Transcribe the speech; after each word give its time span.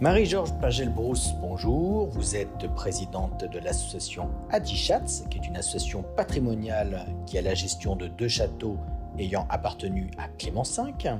Marie-Georges 0.00 0.54
Pagel-Brousse, 0.60 1.32
bonjour. 1.40 2.06
Vous 2.06 2.36
êtes 2.36 2.72
présidente 2.76 3.44
de 3.44 3.58
l'association 3.58 4.30
Adichatz, 4.48 5.24
qui 5.28 5.38
est 5.38 5.46
une 5.48 5.56
association 5.56 6.04
patrimoniale 6.14 7.04
qui 7.26 7.36
a 7.36 7.42
la 7.42 7.54
gestion 7.54 7.96
de 7.96 8.06
deux 8.06 8.28
châteaux 8.28 8.78
ayant 9.18 9.44
appartenu 9.50 10.08
à 10.16 10.28
Clément 10.28 10.62
V. 10.62 11.16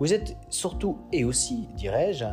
Vous 0.00 0.12
êtes 0.12 0.36
surtout 0.50 0.98
et 1.12 1.24
aussi, 1.24 1.66
dirais-je, 1.76 2.26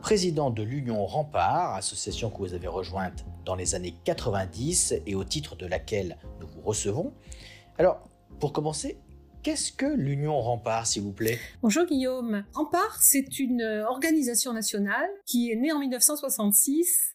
président 0.00 0.48
de 0.48 0.62
l'Union 0.62 1.04
Rempart, 1.04 1.74
association 1.74 2.30
que 2.30 2.38
vous 2.38 2.54
avez 2.54 2.68
rejointe 2.68 3.26
dans 3.44 3.54
les 3.54 3.74
années 3.74 3.96
90 4.04 4.94
et 5.06 5.14
au 5.14 5.24
titre 5.24 5.56
de 5.56 5.66
laquelle 5.66 6.16
nous 6.40 6.46
vous 6.46 6.62
recevons. 6.62 7.12
Alors, 7.76 8.08
pour 8.40 8.54
commencer, 8.54 8.96
Qu'est-ce 9.44 9.72
que 9.72 9.84
l'Union 9.84 10.40
Rempart, 10.40 10.86
s'il 10.86 11.02
vous 11.02 11.12
plaît? 11.12 11.38
Bonjour 11.60 11.84
Guillaume. 11.84 12.46
Rempart, 12.54 13.02
c'est 13.02 13.38
une 13.38 13.60
organisation 13.86 14.54
nationale 14.54 15.10
qui 15.26 15.50
est 15.50 15.56
née 15.56 15.70
en 15.70 15.80
1966 15.80 17.14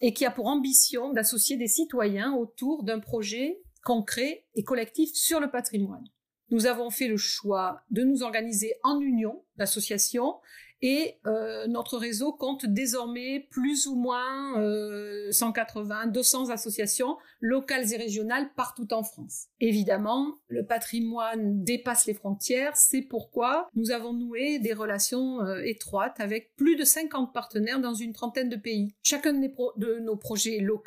et 0.00 0.14
qui 0.14 0.24
a 0.24 0.30
pour 0.30 0.46
ambition 0.46 1.12
d'associer 1.12 1.58
des 1.58 1.66
citoyens 1.66 2.32
autour 2.32 2.82
d'un 2.82 2.98
projet 2.98 3.60
concret 3.84 4.46
et 4.54 4.64
collectif 4.64 5.10
sur 5.12 5.38
le 5.38 5.50
patrimoine. 5.50 6.06
Nous 6.48 6.64
avons 6.64 6.88
fait 6.88 7.08
le 7.08 7.18
choix 7.18 7.82
de 7.90 8.04
nous 8.04 8.22
organiser 8.22 8.72
en 8.82 8.98
union 8.98 9.44
d'associations 9.56 10.36
et 10.82 11.14
euh, 11.26 11.66
notre 11.66 11.98
réseau 11.98 12.32
compte 12.32 12.66
désormais 12.66 13.46
plus 13.50 13.86
ou 13.86 13.94
moins 13.94 14.60
euh, 14.60 15.30
180, 15.32 16.08
200 16.08 16.50
associations 16.50 17.16
locales 17.40 17.92
et 17.92 17.96
régionales 17.96 18.50
partout 18.56 18.92
en 18.92 19.02
France. 19.02 19.46
Évidemment, 19.60 20.34
le 20.48 20.64
patrimoine 20.64 21.62
dépasse 21.62 22.06
les 22.06 22.14
frontières, 22.14 22.76
c'est 22.76 23.02
pourquoi 23.02 23.68
nous 23.74 23.90
avons 23.90 24.12
noué 24.12 24.58
des 24.58 24.72
relations 24.72 25.40
euh, 25.40 25.62
étroites 25.64 26.20
avec 26.20 26.54
plus 26.56 26.76
de 26.76 26.84
50 26.84 27.32
partenaires 27.32 27.80
dans 27.80 27.94
une 27.94 28.12
trentaine 28.12 28.48
de 28.48 28.56
pays. 28.56 28.94
Chacun 29.02 29.32
de, 29.32 29.98
nos 30.00 30.16
projets 30.16 30.58
locaux 30.58 30.86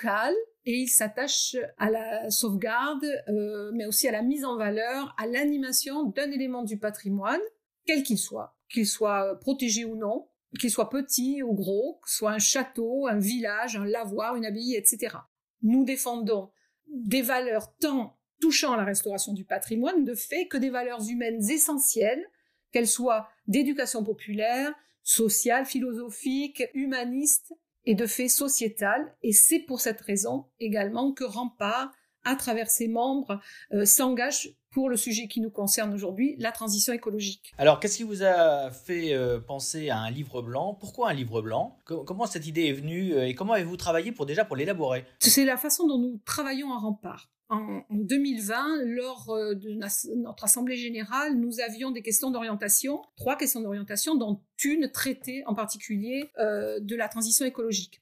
et 0.66 0.74
il 0.74 0.88
s'attache 0.88 1.56
à 1.78 1.90
la 1.90 2.30
sauvegarde, 2.30 3.06
euh, 3.28 3.72
mais 3.74 3.86
aussi 3.86 4.08
à 4.08 4.12
la 4.12 4.22
mise 4.22 4.46
en 4.46 4.56
valeur, 4.56 5.16
à 5.18 5.26
l'animation 5.26 6.04
d'un 6.04 6.30
élément 6.32 6.64
du 6.64 6.78
patrimoine, 6.78 7.42
quel 7.90 8.04
qu'il 8.04 8.20
soit 8.20 8.56
qu'il 8.70 8.88
soit 8.88 9.40
protégé 9.40 9.84
ou 9.84 9.96
non, 9.96 10.28
qu'il 10.60 10.70
soit 10.70 10.90
petit 10.90 11.42
ou 11.42 11.54
gros, 11.54 12.00
soit 12.06 12.32
un 12.32 12.40
château, 12.40 13.08
un 13.08 13.18
village, 13.18 13.76
un 13.76 13.86
lavoir, 13.86 14.36
une 14.36 14.46
abbaye, 14.46 14.76
etc. 14.76 15.18
Nous 15.64 15.84
défendons 15.84 16.52
des 16.88 17.24
valeurs 17.24 17.76
tant 17.78 18.18
touchant 18.40 18.74
à 18.74 18.78
la 18.78 18.84
restauration 18.84 19.34
du 19.34 19.44
patrimoine 19.44 20.06
de 20.06 20.14
fait 20.14 20.48
que 20.48 20.58
des 20.58 20.70
valeurs 20.70 21.08
humaines 21.10 21.42
essentielles, 21.50 22.24
qu'elles 22.72 22.88
soient 22.88 23.28
d'éducation 23.48 24.04
populaire, 24.04 24.72
sociale, 25.04 25.66
philosophique, 25.66 26.64
humaniste 26.74 27.54
et 27.86 27.96
de 27.96 28.06
fait 28.06 28.30
sociétale. 28.30 29.16
Et 29.24 29.34
c'est 29.34 29.60
pour 29.60 29.82
cette 29.82 30.02
raison 30.02 30.46
également 30.60 31.12
que 31.12 31.24
Rempart, 31.24 31.92
à 32.24 32.36
travers 32.36 32.70
ses 32.70 32.88
membres, 32.88 33.42
euh, 33.74 33.86
s'engage 33.86 34.56
pour 34.72 34.90
le 34.90 34.98
sujet 34.98 35.28
qui 35.28 35.42
nous 35.42 35.50
concerne 35.50 35.94
aujourd'hui, 35.94 36.36
la 36.38 36.52
transition 36.52 36.94
écologique. 36.94 37.52
Alors, 37.58 37.80
qu'est-ce 37.80 37.98
qui 37.98 38.04
vous 38.04 38.24
a 38.24 38.72
fait 38.72 39.14
euh, 39.14 39.40
penser 39.40 39.90
à 39.90 39.98
un 39.98 40.12
livre 40.12 40.42
blanc? 40.42 40.76
Pourquoi 40.80 41.10
un 41.10 41.14
livre 41.14 41.42
blanc? 41.42 41.78
Comment 41.86 42.28
cette 42.28 42.46
idée 42.46 42.66
est 42.66 42.74
venue 42.74 43.14
euh, 43.14 43.28
et 43.28 43.34
comment 43.34 43.54
avez-vous 43.54 43.78
travaillé 43.78 44.12
pour 44.12 44.26
déjà 44.26 44.46
pour 44.46 44.56
l'élaborer? 44.56 45.06
C'est 45.20 45.46
la 45.46 45.58
façon 45.58 45.88
dont 45.88 45.98
nous 45.98 46.20
travaillons 46.26 46.72
à 46.74 46.78
Rempart. 46.78 47.30
En, 47.50 47.82
2020, 47.90 48.84
lors 48.86 49.32
euh, 49.32 49.56
de 49.56 49.80
notre 50.16 50.44
assemblée 50.44 50.78
générale, 50.78 51.36
nous 51.36 51.60
avions 51.62 51.90
des 51.90 52.04
questions 52.04 52.30
d'orientation, 52.30 53.02
trois 53.18 53.36
questions 53.36 53.62
d'orientation, 53.62 54.16
dont 54.16 54.40
une 54.64 54.92
traitée 54.92 55.44
en 55.48 55.56
particulier 55.56 56.30
de 56.38 56.96
la 56.96 57.08
transition 57.08 57.46
écologique. 57.46 58.02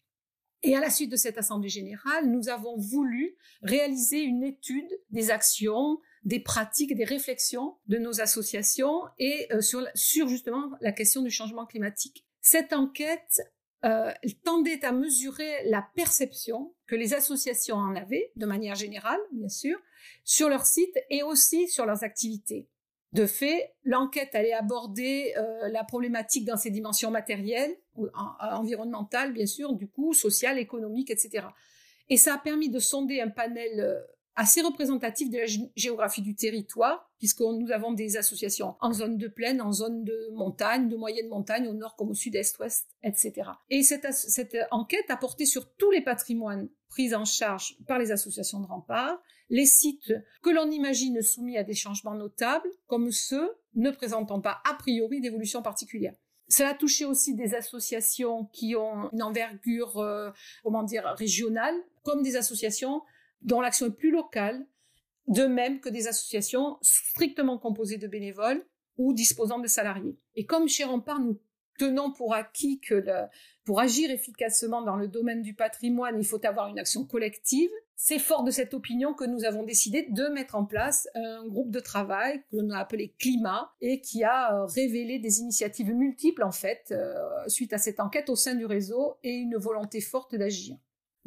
Et 0.63 0.75
à 0.75 0.79
la 0.79 0.89
suite 0.89 1.11
de 1.11 1.15
cette 1.15 1.37
assemblée 1.37 1.69
générale, 1.69 2.29
nous 2.29 2.49
avons 2.49 2.77
voulu 2.77 3.37
réaliser 3.61 4.21
une 4.21 4.43
étude 4.43 4.89
des 5.11 5.29
actions, 5.29 5.99
des 6.27 6.41
pratiques, 6.41 6.93
des 6.93 7.05
réflexions 7.05 7.77
de 7.87 7.97
nos 7.97 8.19
associations 8.19 9.03
et 9.17 9.47
euh, 9.53 9.61
sur, 9.61 9.87
sur 9.95 10.27
justement 10.27 10.71
la 10.81 10.91
question 10.91 11.21
du 11.21 11.31
changement 11.31 11.65
climatique. 11.65 12.25
Cette 12.41 12.73
enquête 12.73 13.41
euh, 13.85 14.11
tendait 14.43 14.83
à 14.83 14.91
mesurer 14.91 15.63
la 15.69 15.87
perception 15.95 16.75
que 16.85 16.97
les 16.97 17.13
associations 17.13 17.77
en 17.77 17.95
avaient, 17.95 18.33
de 18.35 18.45
manière 18.45 18.75
générale, 18.75 19.21
bien 19.31 19.47
sûr, 19.47 19.79
sur 20.25 20.49
leur 20.49 20.65
site 20.65 20.99
et 21.09 21.23
aussi 21.23 21.69
sur 21.69 21.85
leurs 21.85 22.03
activités. 22.03 22.67
De 23.13 23.25
fait, 23.25 23.73
l'enquête 23.85 24.35
allait 24.35 24.51
aborder 24.51 25.33
euh, 25.37 25.69
la 25.69 25.85
problématique 25.85 26.43
dans 26.43 26.57
ses 26.57 26.71
dimensions 26.71 27.09
matérielles, 27.09 27.77
environnementales, 28.41 29.31
bien 29.31 29.45
sûr, 29.45 29.73
du 29.75 29.87
coup, 29.87 30.13
sociales, 30.13 30.59
économiques, 30.59 31.09
etc. 31.09 31.47
Et 32.09 32.17
ça 32.17 32.33
a 32.33 32.37
permis 32.37 32.69
de 32.69 32.79
sonder 32.79 33.21
un 33.21 33.29
panel 33.29 34.05
assez 34.37 34.61
représentatif 34.61 35.31
de 35.31 35.37
la 35.39 35.67
géographie 35.75 36.21
du 36.21 36.35
territoire, 36.35 37.11
puisque 37.17 37.41
nous 37.41 37.71
avons 37.71 37.91
des 37.91 38.17
associations 38.17 38.75
en 38.79 38.93
zone 38.93 39.17
de 39.17 39.27
plaine, 39.27 39.61
en 39.61 39.71
zone 39.73 40.03
de 40.03 40.29
montagne, 40.31 40.87
de 40.87 40.95
moyenne 40.95 41.27
montagne, 41.27 41.67
au 41.67 41.73
nord 41.73 41.95
comme 41.95 42.11
au 42.11 42.13
sud-est, 42.13 42.59
ouest, 42.59 42.87
etc. 43.03 43.49
Et 43.71 43.81
cette, 43.81 44.13
cette 44.13 44.55
enquête 44.69 45.09
a 45.09 45.17
porté 45.17 45.47
sur 45.47 45.73
tous 45.73 45.89
les 45.89 46.01
patrimoines 46.01 46.69
pris 46.87 47.15
en 47.15 47.25
charge 47.25 47.77
par 47.87 47.97
les 47.97 48.11
associations 48.11 48.59
de 48.59 48.67
remparts, 48.67 49.19
les 49.49 49.65
sites 49.65 50.13
que 50.43 50.51
l'on 50.51 50.69
imagine 50.69 51.19
soumis 51.23 51.57
à 51.57 51.63
des 51.63 51.73
changements 51.73 52.15
notables, 52.15 52.69
comme 52.85 53.11
ceux 53.11 53.57
ne 53.73 53.89
présentant 53.89 54.39
pas 54.39 54.61
a 54.69 54.75
priori 54.75 55.19
d'évolution 55.19 55.63
particulière. 55.63 56.13
Cela 56.47 56.69
a 56.69 56.73
touché 56.75 57.05
aussi 57.05 57.33
des 57.33 57.55
associations 57.55 58.45
qui 58.53 58.75
ont 58.75 59.09
une 59.11 59.23
envergure, 59.23 59.97
euh, 59.97 60.29
comment 60.63 60.83
dire, 60.83 61.05
régionale, 61.17 61.75
comme 62.03 62.21
des 62.21 62.35
associations 62.35 63.01
dont 63.41 63.61
l'action 63.61 63.87
est 63.87 63.91
plus 63.91 64.11
locale, 64.11 64.65
de 65.27 65.45
même 65.45 65.79
que 65.79 65.89
des 65.89 66.07
associations 66.07 66.77
strictement 66.81 67.57
composées 67.57 67.97
de 67.97 68.07
bénévoles 68.07 68.65
ou 68.97 69.13
disposant 69.13 69.59
de 69.59 69.67
salariés. 69.67 70.17
Et 70.35 70.45
comme 70.45 70.67
chez 70.67 70.83
Rempart, 70.83 71.19
nous 71.19 71.39
tenons 71.77 72.11
pour 72.11 72.33
acquis 72.33 72.79
que 72.79 73.03
pour 73.63 73.79
agir 73.79 74.09
efficacement 74.09 74.81
dans 74.81 74.95
le 74.95 75.07
domaine 75.07 75.41
du 75.41 75.53
patrimoine, 75.53 76.17
il 76.17 76.25
faut 76.25 76.43
avoir 76.45 76.67
une 76.69 76.79
action 76.79 77.05
collective, 77.05 77.69
c'est 77.99 78.19
fort 78.19 78.43
de 78.43 78.51
cette 78.51 78.75
opinion 78.75 79.13
que 79.13 79.25
nous 79.25 79.43
avons 79.43 79.63
décidé 79.63 80.07
de 80.09 80.27
mettre 80.27 80.55
en 80.55 80.65
place 80.65 81.07
un 81.15 81.47
groupe 81.47 81.71
de 81.71 81.79
travail 81.79 82.43
que 82.51 82.57
l'on 82.57 82.69
a 82.69 82.77
appelé 82.77 83.15
Climat 83.19 83.73
et 83.81 84.01
qui 84.01 84.23
a 84.23 84.53
euh, 84.53 84.65
révélé 84.65 85.17
des 85.17 85.39
initiatives 85.39 85.91
multiples 85.91 86.43
en 86.43 86.51
fait 86.51 86.89
euh, 86.91 87.15
suite 87.47 87.73
à 87.73 87.79
cette 87.79 87.99
enquête 87.99 88.29
au 88.29 88.35
sein 88.35 88.53
du 88.53 88.65
réseau 88.65 89.17
et 89.23 89.31
une 89.31 89.57
volonté 89.57 89.99
forte 89.99 90.35
d'agir. 90.35 90.77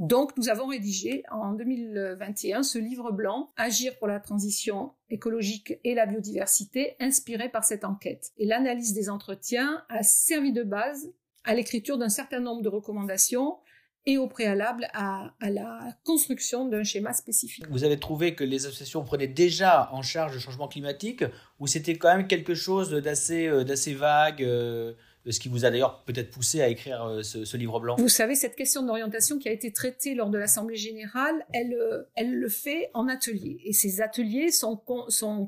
Donc, 0.00 0.34
nous 0.38 0.48
avons 0.48 0.66
rédigé 0.66 1.24
en 1.30 1.52
2021 1.52 2.62
ce 2.62 2.78
livre 2.78 3.12
blanc, 3.12 3.52
Agir 3.58 3.98
pour 3.98 4.08
la 4.08 4.18
transition 4.18 4.94
écologique 5.10 5.74
et 5.84 5.94
la 5.94 6.06
biodiversité, 6.06 6.96
inspiré 7.00 7.50
par 7.50 7.64
cette 7.64 7.84
enquête. 7.84 8.30
Et 8.38 8.46
l'analyse 8.46 8.94
des 8.94 9.10
entretiens 9.10 9.84
a 9.90 10.02
servi 10.02 10.54
de 10.54 10.62
base 10.62 11.12
à 11.44 11.54
l'écriture 11.54 11.98
d'un 11.98 12.08
certain 12.08 12.40
nombre 12.40 12.62
de 12.62 12.70
recommandations 12.70 13.58
et 14.06 14.16
au 14.16 14.26
préalable 14.26 14.88
à, 14.94 15.34
la 15.42 15.94
construction 16.04 16.66
d'un 16.66 16.82
schéma 16.82 17.12
spécifique. 17.12 17.66
Vous 17.68 17.84
avez 17.84 18.00
trouvé 18.00 18.34
que 18.34 18.42
les 18.42 18.64
associations 18.64 19.04
prenaient 19.04 19.28
déjà 19.28 19.90
en 19.92 20.00
charge 20.00 20.32
le 20.32 20.40
changement 20.40 20.68
climatique 20.68 21.24
ou 21.58 21.66
c'était 21.66 21.98
quand 21.98 22.16
même 22.16 22.26
quelque 22.26 22.54
chose 22.54 22.90
d'assez 22.90 23.48
euh, 23.48 23.64
vague 23.98 24.42
euh, 24.42 24.94
ce 25.28 25.38
qui 25.38 25.48
vous 25.48 25.64
a 25.64 25.70
d'ailleurs 25.70 26.02
peut-être 26.04 26.30
poussé 26.30 26.62
à 26.62 26.68
écrire 26.68 27.04
euh, 27.04 27.22
ce, 27.22 27.56
livre 27.56 27.78
blanc 27.78 27.96
Vous 27.96 28.08
savez, 28.08 28.34
cette 28.34 28.56
question 28.56 28.82
d'orientation 28.82 29.38
qui 29.38 29.48
a 29.48 29.52
été 29.52 29.72
traitée 29.72 30.14
lors 30.14 30.30
de 30.30 30.38
l'Assemblée 30.38 30.76
générale, 30.76 31.44
elle, 31.52 31.74
euh, 31.74 32.04
le 32.18 32.48
fait 32.48 32.90
en 32.94 33.08
atelier. 33.08 33.60
Et 33.64 33.72
ces 33.72 34.00
ateliers 34.00 34.50
sont, 34.50 34.76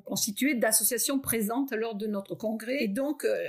constitués 0.04 0.54
d'associations 0.54 1.18
présentes 1.18 1.72
lors 1.72 1.94
de 1.94 2.06
notre 2.06 2.34
congrès. 2.34 2.82
Et 2.82 2.88
donc, 2.88 3.24
euh, 3.24 3.42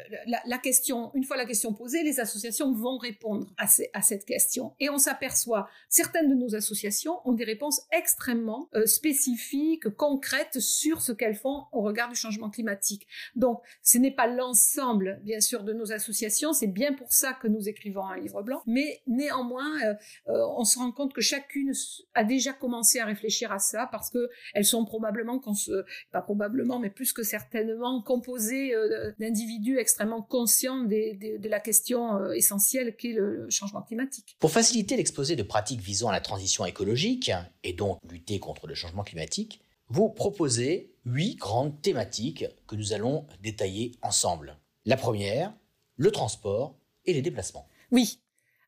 la, 0.46 0.58
question, 0.58 1.12
une 1.14 1.24
fois 1.24 1.36
la 1.36 1.46
question 1.46 1.74
posée, 1.74 2.04
les 2.04 2.20
associations 2.20 2.72
vont 2.74 2.98
répondre 2.98 3.48
à 3.58 4.02
cette 4.02 4.26
question. 4.26 4.74
Et 4.80 4.90
on 4.90 4.98
s'aperçoit, 4.98 5.68
certaines 5.90 6.30
de 6.30 6.36
nos 6.36 6.56
associations 6.56 7.20
ont 7.26 7.34
des 7.34 7.44
réponses 7.44 7.82
extrêmement 7.92 8.70
spécifiques, 8.86 9.90
concrètes 9.90 10.60
sur 10.60 11.02
ce 11.02 11.12
qu'elles 11.12 11.36
font 11.36 11.66
au 11.72 11.82
regard 11.82 12.10
du 12.10 12.16
changement 12.16 12.50
climatique. 12.50 13.08
Donc, 13.36 13.62
ce 13.82 13.98
n'est 13.98 14.12
pas 14.12 14.28
l'ensemble, 14.28 15.20
bien 15.24 15.42
sûr, 15.42 15.64
de 15.64 15.74
nos 15.74 15.92
associations 15.92 16.13
c'est 16.14 16.68
bien 16.68 16.94
pour 16.94 17.12
ça 17.12 17.34
que 17.34 17.48
nous 17.48 17.68
écrivons 17.68 18.06
un 18.06 18.18
livre 18.18 18.42
blanc. 18.42 18.62
Mais 18.66 19.02
néanmoins, 19.08 19.82
euh, 19.84 19.94
euh, 20.30 20.46
on 20.58 20.64
se 20.64 20.78
rend 20.80 20.92
compte 20.92 21.14
que 21.14 21.22
chacune 21.22 21.72
a 22.14 22.24
déjà 22.24 22.54
commencé 22.54 23.00
à 23.00 23.06
réfléchir 23.06 23.52
à 23.52 23.60
ça 23.60 23.88
parce 23.92 24.10
que 24.10 24.30
elles 24.54 24.66
sont 24.66 24.86
probablement, 24.86 25.42
pas 26.12 26.22
probablement, 26.22 26.80
mais 26.80 26.90
plus 26.90 27.14
que 27.14 27.24
certainement 27.24 28.02
composées 28.02 28.74
euh, 28.74 29.12
d'individus 29.20 29.78
extrêmement 29.78 30.22
conscients 30.22 30.84
de 30.84 31.48
la 31.48 31.60
question 31.60 32.32
essentielle 32.34 32.96
qu'est 32.96 33.14
le 33.14 33.50
changement 33.50 33.82
climatique. 33.82 34.36
Pour 34.40 34.52
faciliter 34.52 34.98
l'exposé 34.98 35.36
de 35.36 35.44
pratiques 35.44 35.82
visant 35.82 36.10
à 36.10 36.12
la 36.12 36.22
transition 36.22 36.66
écologique 36.66 37.32
et 37.64 37.74
donc 37.74 38.00
lutter 38.10 38.40
contre 38.40 38.68
le 38.68 38.76
changement 38.76 39.04
climatique, 39.04 39.62
vous 39.90 40.10
proposez 40.10 40.94
huit 41.06 41.36
grandes 41.36 41.82
thématiques 41.82 42.46
que 42.68 42.76
nous 42.76 42.94
allons 42.94 43.28
détailler 43.42 43.92
ensemble. 44.02 44.58
La 44.86 44.98
première, 44.98 45.54
le 46.04 46.12
transport 46.12 46.78
et 47.06 47.14
les 47.14 47.22
déplacements. 47.22 47.68
Oui. 47.92 48.20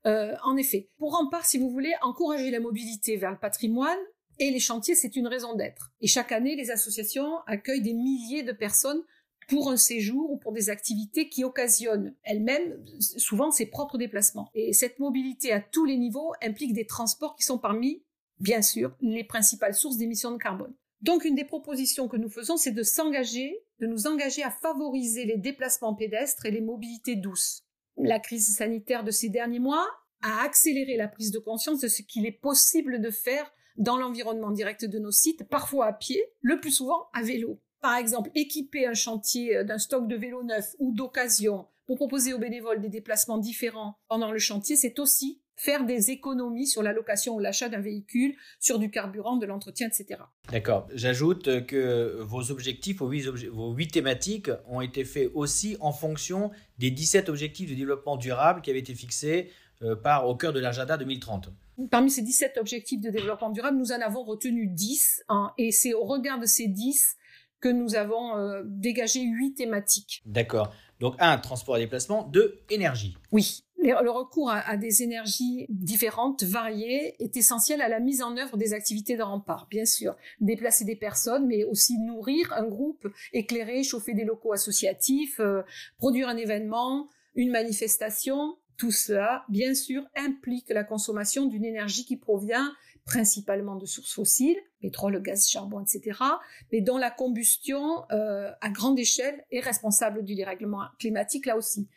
Euh, 0.06 0.36
en 0.44 0.56
effet, 0.56 0.90
pour 0.98 1.18
Rempart, 1.18 1.46
si 1.46 1.58
vous 1.58 1.70
voulez, 1.70 1.94
encourager 2.02 2.50
la 2.50 2.60
mobilité 2.60 3.18
vers 3.18 3.32
le 3.32 3.38
patrimoine 3.38 3.98
et 4.40 4.52
les 4.52 4.60
chantiers, 4.60 4.96
c'est 4.96 5.16
une 5.16 5.28
raison 5.28 5.54
d'être. 5.56 5.92
Et 6.00 6.08
chaque 6.08 6.32
année, 6.32 6.56
les 6.56 6.72
associations 6.72 7.40
accueillent 7.48 7.82
des 7.82 7.94
milliers 7.94 8.44
de 8.44 8.52
personnes 8.52 9.02
pour 9.48 9.70
un 9.70 9.78
séjour 9.78 10.32
ou 10.32 10.38
pour 10.38 10.54
des 10.54 10.70
activités 10.70 11.30
qui 11.30 11.44
occasionnent 11.44 12.16
elles-mêmes 12.24 12.84
souvent 13.00 13.52
ses 13.52 13.66
propres 13.66 13.98
déplacements. 13.98 14.50
Et 14.54 14.74
cette 14.74 15.00
mobilité 15.00 15.52
à 15.52 15.60
tous 15.60 15.86
les 15.86 15.98
niveaux 15.98 16.34
implique 16.42 16.74
des 16.74 16.88
transports 16.88 17.36
qui 17.36 17.44
sont 17.44 17.60
parmi, 17.60 18.02
bien 18.40 18.62
sûr, 18.62 18.96
les 19.02 19.24
principales 19.24 19.76
sources 19.76 19.98
d'émissions 19.98 20.32
de 20.32 20.38
carbone. 20.38 20.74
Donc 21.06 21.24
une 21.24 21.36
des 21.36 21.46
propositions 21.46 22.07
que 22.07 22.18
nous 22.18 22.30
faisons, 22.30 22.57
c'est 22.57 22.72
de 22.72 22.81
s'engager, 22.81 23.63
de 23.80 23.86
nous 23.86 24.07
engager 24.07 24.42
à 24.42 24.50
favoriser 24.50 25.25
les 25.25 25.38
déplacements 25.38 25.94
pédestres 25.94 26.48
et 26.48 26.52
les 26.52 26.62
mobilités 26.62 27.16
douces. 27.16 27.62
La 27.96 28.19
crise 28.19 28.56
sanitaire 28.56 29.04
de 29.04 29.12
ces 29.12 29.30
derniers 29.30 29.60
mois 29.60 29.88
a 30.24 30.42
accéléré 30.44 30.98
la 30.98 31.07
prise 31.07 31.30
de 31.30 31.38
conscience 31.38 31.80
de 31.80 31.88
ce 31.88 32.02
qu'il 32.02 32.25
est 32.25 32.31
possible 32.31 33.00
de 33.02 33.12
faire 33.12 33.54
dans 33.78 33.98
l'environnement 33.98 34.50
direct 34.50 34.84
de 34.84 34.98
nos 34.98 35.12
sites, 35.12 35.48
parfois 35.48 35.86
à 35.86 35.94
pied, 35.94 36.24
le 36.42 36.60
plus 36.60 36.72
souvent 36.72 37.08
à 37.13 37.22
vélo 37.22 37.62
par 37.86 37.98
exemple, 37.98 38.31
équiper 38.34 38.88
un 38.88 38.96
chantier 38.96 39.58
euh, 39.58 39.63
d'un 39.63 39.78
stock 39.78 40.08
de 40.08 40.16
vélos 40.16 40.42
neufs 40.42 40.75
ou 40.80 40.92
d'occasion 40.92 41.68
pour 41.86 41.98
proposer 41.98 42.34
aux 42.34 42.40
bénévoles 42.40 42.81
des 42.81 42.90
déplacements 42.90 43.38
différents 43.38 44.00
pendant 44.08 44.31
le 44.31 44.40
chantier, 44.40 44.75
c'est 44.75 44.98
aussi 44.98 45.40
faire 45.56 45.86
des 45.86 46.12
économies 46.12 46.68
sur 46.68 46.84
la 46.84 46.94
location 46.94 47.36
ou 47.36 47.40
l'achat 47.40 47.69
d'un 47.69 47.80
véhicule, 47.80 48.36
sur 48.60 48.80
du 48.80 48.90
carburant, 48.90 49.38
de 49.38 49.46
l'entretien, 49.46 49.88
etc. 49.88 50.22
D'accord. 50.52 50.88
J'ajoute 50.94 51.66
que 51.66 52.19
vos 52.22 52.52
objectifs, 52.52 52.98
vos 52.98 53.74
huit, 53.74 53.92
thématiques 53.92 54.50
ont 54.68 54.81
été 54.81 55.06
faits 55.06 55.31
aussi 55.34 55.78
en 55.80 55.92
fonction 55.92 56.52
des 56.78 56.92
17 56.92 57.30
objectifs 57.30 57.69
de 57.69 57.75
développement 57.75 58.18
durable 58.18 58.62
qui 58.62 58.69
avaient 58.69 58.80
été 58.80 58.96
fixés 58.96 59.52
euh, 59.81 59.96
par 59.96 60.28
au 60.28 60.36
cœur 60.36 60.54
de 60.54 60.60
l'agenda 60.60 60.98
2030. 60.98 61.50
Parmi 61.92 62.10
ces 62.10 62.22
17 62.22 62.58
objectifs 62.58 63.01
de 63.01 63.10
développement 63.10 63.50
durable, 63.50 63.78
nous 63.78 63.92
en 63.92 64.00
avons 64.00 64.24
retenu 64.24 64.68
10, 64.68 65.25
hein, 65.28 65.51
et 65.58 65.72
c'est 65.72 65.94
au 65.94 66.06
regard 66.06 66.40
de 66.40 66.46
ces 66.46 66.68
10 66.68 67.18
que 67.60 67.68
nous 67.68 67.96
avons 67.96 68.38
euh, 68.38 68.62
dégagé 68.66 69.22
huit 69.22 69.56
thématiques. 69.56 70.22
D'accord. 70.25 70.74
Donc, 71.00 71.16
un, 71.19 71.38
transport 71.38 71.75
et 71.78 71.81
déplacement. 71.81 72.24
Deux, 72.24 72.62
énergie. 72.69 73.18
Oui. 73.31 73.65
Le 73.86 74.10
recours 74.10 74.50
à, 74.50 74.78
des 74.78 75.04
énergies 75.04 75.68
différentes, 75.70 76.44
variées, 76.44 77.16
est 77.24 77.38
essentiel 77.38 77.82
à 77.82 77.88
la 77.88 78.00
mise 78.00 78.24
en 78.24 78.36
œuvre 78.36 78.58
des 78.58 78.74
activités 78.74 79.16
de 79.16 79.22
rempart, 79.22 79.68
bien 79.70 79.86
sûr. 79.86 80.16
Déplacer 80.42 80.86
des 80.86 80.96
personnes, 80.96 81.46
mais 81.46 81.64
aussi 81.66 82.00
nourrir 82.00 82.52
un 82.54 82.66
groupe, 82.66 83.08
éclairer, 83.32 83.84
chauffer 83.84 84.14
des 84.14 84.26
locaux 84.26 84.54
associatifs, 84.54 85.40
euh, 85.40 85.62
produire 85.98 86.30
un 86.30 86.38
événement, 86.38 87.10
une 87.36 87.52
manifestation. 87.52 88.58
Tout 88.78 88.92
cela, 88.92 89.46
bien 89.50 89.76
sûr, 89.76 90.04
implique 90.16 90.70
la 90.70 90.84
consommation 90.84 91.46
d'une 91.46 91.64
énergie 91.64 92.06
qui 92.06 92.18
provient 92.18 92.74
principalement 93.06 93.76
de 93.76 93.86
sources 93.86 94.14
fossiles, 94.14 94.58
pétrole, 94.82 95.22
gaz, 95.22 95.48
charbon, 95.48 95.82
etc., 95.82 96.20
mais 96.72 96.82
dont 96.82 96.98
la 96.98 97.12
combustion 97.12 98.04
euh, 98.12 98.52
à 98.62 98.70
grande 98.70 98.98
échelle 98.98 99.46
est 99.52 99.60
responsable 99.60 100.24
du 100.24 100.34
dérèglement 100.34 100.82
climatique 100.98 101.46
là 101.46 101.56
aussi. 101.56 101.88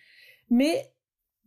Mais 0.50 0.92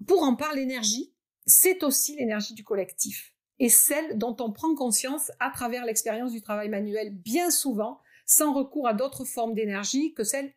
pour 0.08 0.24
en 0.24 0.36
parler, 0.36 0.62
l'énergie, 0.62 1.14
c'est 1.46 1.84
aussi 1.84 2.16
l'énergie 2.16 2.54
du 2.54 2.64
collectif 2.64 3.34
et 3.60 3.70
celle 3.70 4.18
dont 4.18 4.36
on 4.40 4.52
prend 4.52 4.74
conscience 4.74 5.32
à 5.40 5.52
travers 5.52 5.86
l'expérience 5.86 6.32
du 6.32 6.42
travail 6.42 6.70
manuel, 6.70 7.14
bien 7.14 7.52
souvent 7.52 8.00
sans 8.26 8.54
recours 8.54 8.88
à 8.88 8.94
d'autres 8.94 9.26
formes 9.26 9.54
d'énergie 9.54 10.14
que 10.14 10.24
celle 10.24 10.52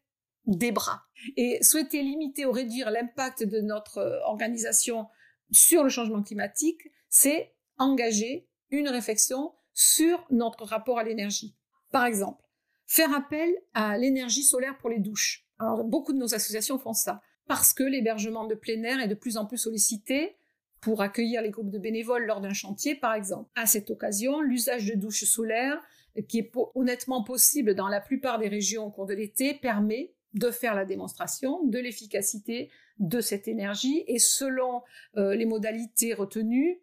des 0.46 0.72
bras. 0.72 1.02
Et 1.36 1.62
souhaiter 1.62 2.02
limiter 2.02 2.46
ou 2.46 2.52
réduire 2.52 2.90
l'impact 2.90 3.42
de 3.42 3.60
notre 3.60 3.98
euh, 3.98 4.20
organisation 4.24 5.06
sur 5.50 5.82
le 5.82 5.90
changement 5.90 6.22
climatique, 6.22 6.80
c'est 7.08 7.54
engager 7.78 8.48
une 8.70 8.88
réflexion 8.88 9.52
sur 9.74 10.24
notre 10.30 10.64
rapport 10.64 10.98
à 10.98 11.04
l'énergie. 11.04 11.56
Par 11.90 12.06
exemple, 12.06 12.42
faire 12.86 13.12
appel 13.14 13.54
à 13.74 13.98
l'énergie 13.98 14.44
solaire 14.44 14.78
pour 14.78 14.88
les 14.88 14.98
douches. 14.98 15.46
Alors, 15.58 15.84
beaucoup 15.84 16.12
de 16.12 16.18
nos 16.18 16.34
associations 16.34 16.78
font 16.78 16.94
ça 16.94 17.20
parce 17.46 17.72
que 17.72 17.82
l'hébergement 17.82 18.46
de 18.46 18.54
plein 18.54 18.82
air 18.82 19.00
est 19.00 19.08
de 19.08 19.14
plus 19.14 19.36
en 19.36 19.46
plus 19.46 19.58
sollicité 19.58 20.36
pour 20.80 21.00
accueillir 21.00 21.40
les 21.42 21.50
groupes 21.50 21.70
de 21.70 21.78
bénévoles 21.78 22.26
lors 22.26 22.40
d'un 22.40 22.52
chantier, 22.52 22.94
par 22.94 23.14
exemple. 23.14 23.48
À 23.54 23.66
cette 23.66 23.90
occasion, 23.90 24.40
l'usage 24.40 24.86
de 24.86 24.94
douches 24.94 25.24
solaires, 25.24 25.80
qui 26.28 26.38
est 26.38 26.52
honnêtement 26.74 27.24
possible 27.24 27.74
dans 27.74 27.88
la 27.88 28.00
plupart 28.00 28.38
des 28.38 28.48
régions 28.48 28.84
au 28.84 28.90
cours 28.90 29.06
de 29.06 29.14
l'été, 29.14 29.54
permet 29.54 30.12
de 30.34 30.50
faire 30.50 30.74
la 30.74 30.84
démonstration 30.84 31.64
de 31.64 31.78
l'efficacité 31.78 32.70
de 32.98 33.20
cette 33.20 33.48
énergie 33.48 34.04
et 34.06 34.18
selon 34.18 34.82
euh, 35.16 35.34
les 35.34 35.46
modalités 35.46 36.12
retenues, 36.12 36.80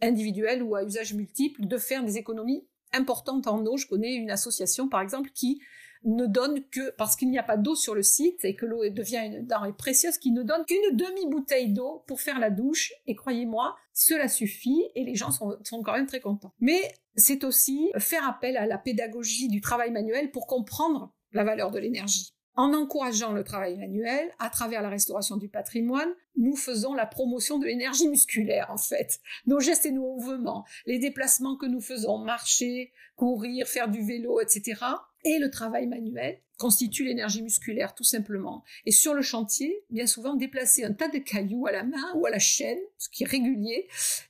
individuel 0.00 0.62
ou 0.62 0.74
à 0.74 0.84
usage 0.84 1.14
multiple, 1.14 1.66
de 1.66 1.78
faire 1.78 2.04
des 2.04 2.16
économies 2.16 2.66
importantes 2.92 3.46
en 3.46 3.64
eau. 3.66 3.76
Je 3.76 3.86
connais 3.86 4.14
une 4.14 4.30
association, 4.30 4.88
par 4.88 5.00
exemple, 5.00 5.30
qui 5.34 5.60
ne 6.04 6.26
donne 6.26 6.64
que, 6.70 6.90
parce 6.96 7.16
qu'il 7.16 7.30
n'y 7.30 7.38
a 7.38 7.42
pas 7.42 7.56
d'eau 7.56 7.74
sur 7.74 7.94
le 7.94 8.02
site 8.02 8.44
et 8.44 8.54
que 8.54 8.66
l'eau 8.66 8.88
devient 8.90 9.22
une 9.24 9.46
denrée 9.46 9.72
précieuse, 9.72 10.18
qui 10.18 10.32
ne 10.32 10.42
donne 10.42 10.64
qu'une 10.64 10.96
demi-bouteille 10.96 11.72
d'eau 11.72 12.04
pour 12.06 12.20
faire 12.20 12.38
la 12.38 12.50
douche. 12.50 12.92
Et 13.06 13.14
croyez-moi, 13.14 13.76
cela 13.92 14.28
suffit 14.28 14.82
et 14.94 15.04
les 15.04 15.14
gens 15.14 15.30
sont, 15.30 15.56
sont 15.64 15.82
quand 15.82 15.94
même 15.94 16.06
très 16.06 16.20
contents. 16.20 16.52
Mais 16.60 16.80
c'est 17.14 17.44
aussi 17.44 17.90
faire 17.98 18.26
appel 18.26 18.56
à 18.56 18.66
la 18.66 18.78
pédagogie 18.78 19.48
du 19.48 19.60
travail 19.60 19.90
manuel 19.90 20.30
pour 20.30 20.46
comprendre 20.46 21.12
la 21.32 21.44
valeur 21.44 21.70
de 21.70 21.78
l'énergie. 21.78 22.34
En 22.54 22.74
encourageant 22.74 23.32
le 23.32 23.44
travail 23.44 23.78
manuel, 23.78 24.30
à 24.38 24.50
travers 24.50 24.82
la 24.82 24.90
restauration 24.90 25.38
du 25.38 25.48
patrimoine, 25.48 26.10
nous 26.36 26.54
faisons 26.54 26.92
la 26.92 27.06
promotion 27.06 27.58
de 27.58 27.64
l'énergie 27.64 28.08
musculaire, 28.08 28.70
en 28.70 28.76
fait. 28.76 29.20
Nos 29.46 29.58
gestes 29.58 29.86
et 29.86 29.90
nos 29.90 30.16
mouvements, 30.16 30.66
les 30.84 30.98
déplacements 30.98 31.56
que 31.56 31.64
nous 31.64 31.80
faisons, 31.80 32.18
marcher, 32.18 32.92
courir, 33.16 33.66
faire 33.66 33.88
du 33.88 34.02
vélo, 34.04 34.38
etc. 34.40 34.74
Et 35.24 35.38
le 35.38 35.50
travail 35.50 35.86
manuel 35.86 36.40
constitue 36.58 37.04
l'énergie 37.04 37.42
musculaire, 37.42 37.94
tout 37.94 38.04
simplement. 38.04 38.62
Et 38.86 38.92
sur 38.92 39.14
le 39.14 39.22
chantier, 39.22 39.84
bien 39.90 40.06
souvent, 40.06 40.34
déplacer 40.34 40.84
un 40.84 40.92
tas 40.92 41.08
de 41.08 41.18
cailloux 41.18 41.66
à 41.66 41.72
la 41.72 41.84
main 41.84 42.12
ou 42.14 42.26
à 42.26 42.30
la 42.30 42.38
chaîne, 42.38 42.78
ce 42.98 43.08
qui 43.08 43.24
est 43.24 43.28
régulier, 43.28 43.88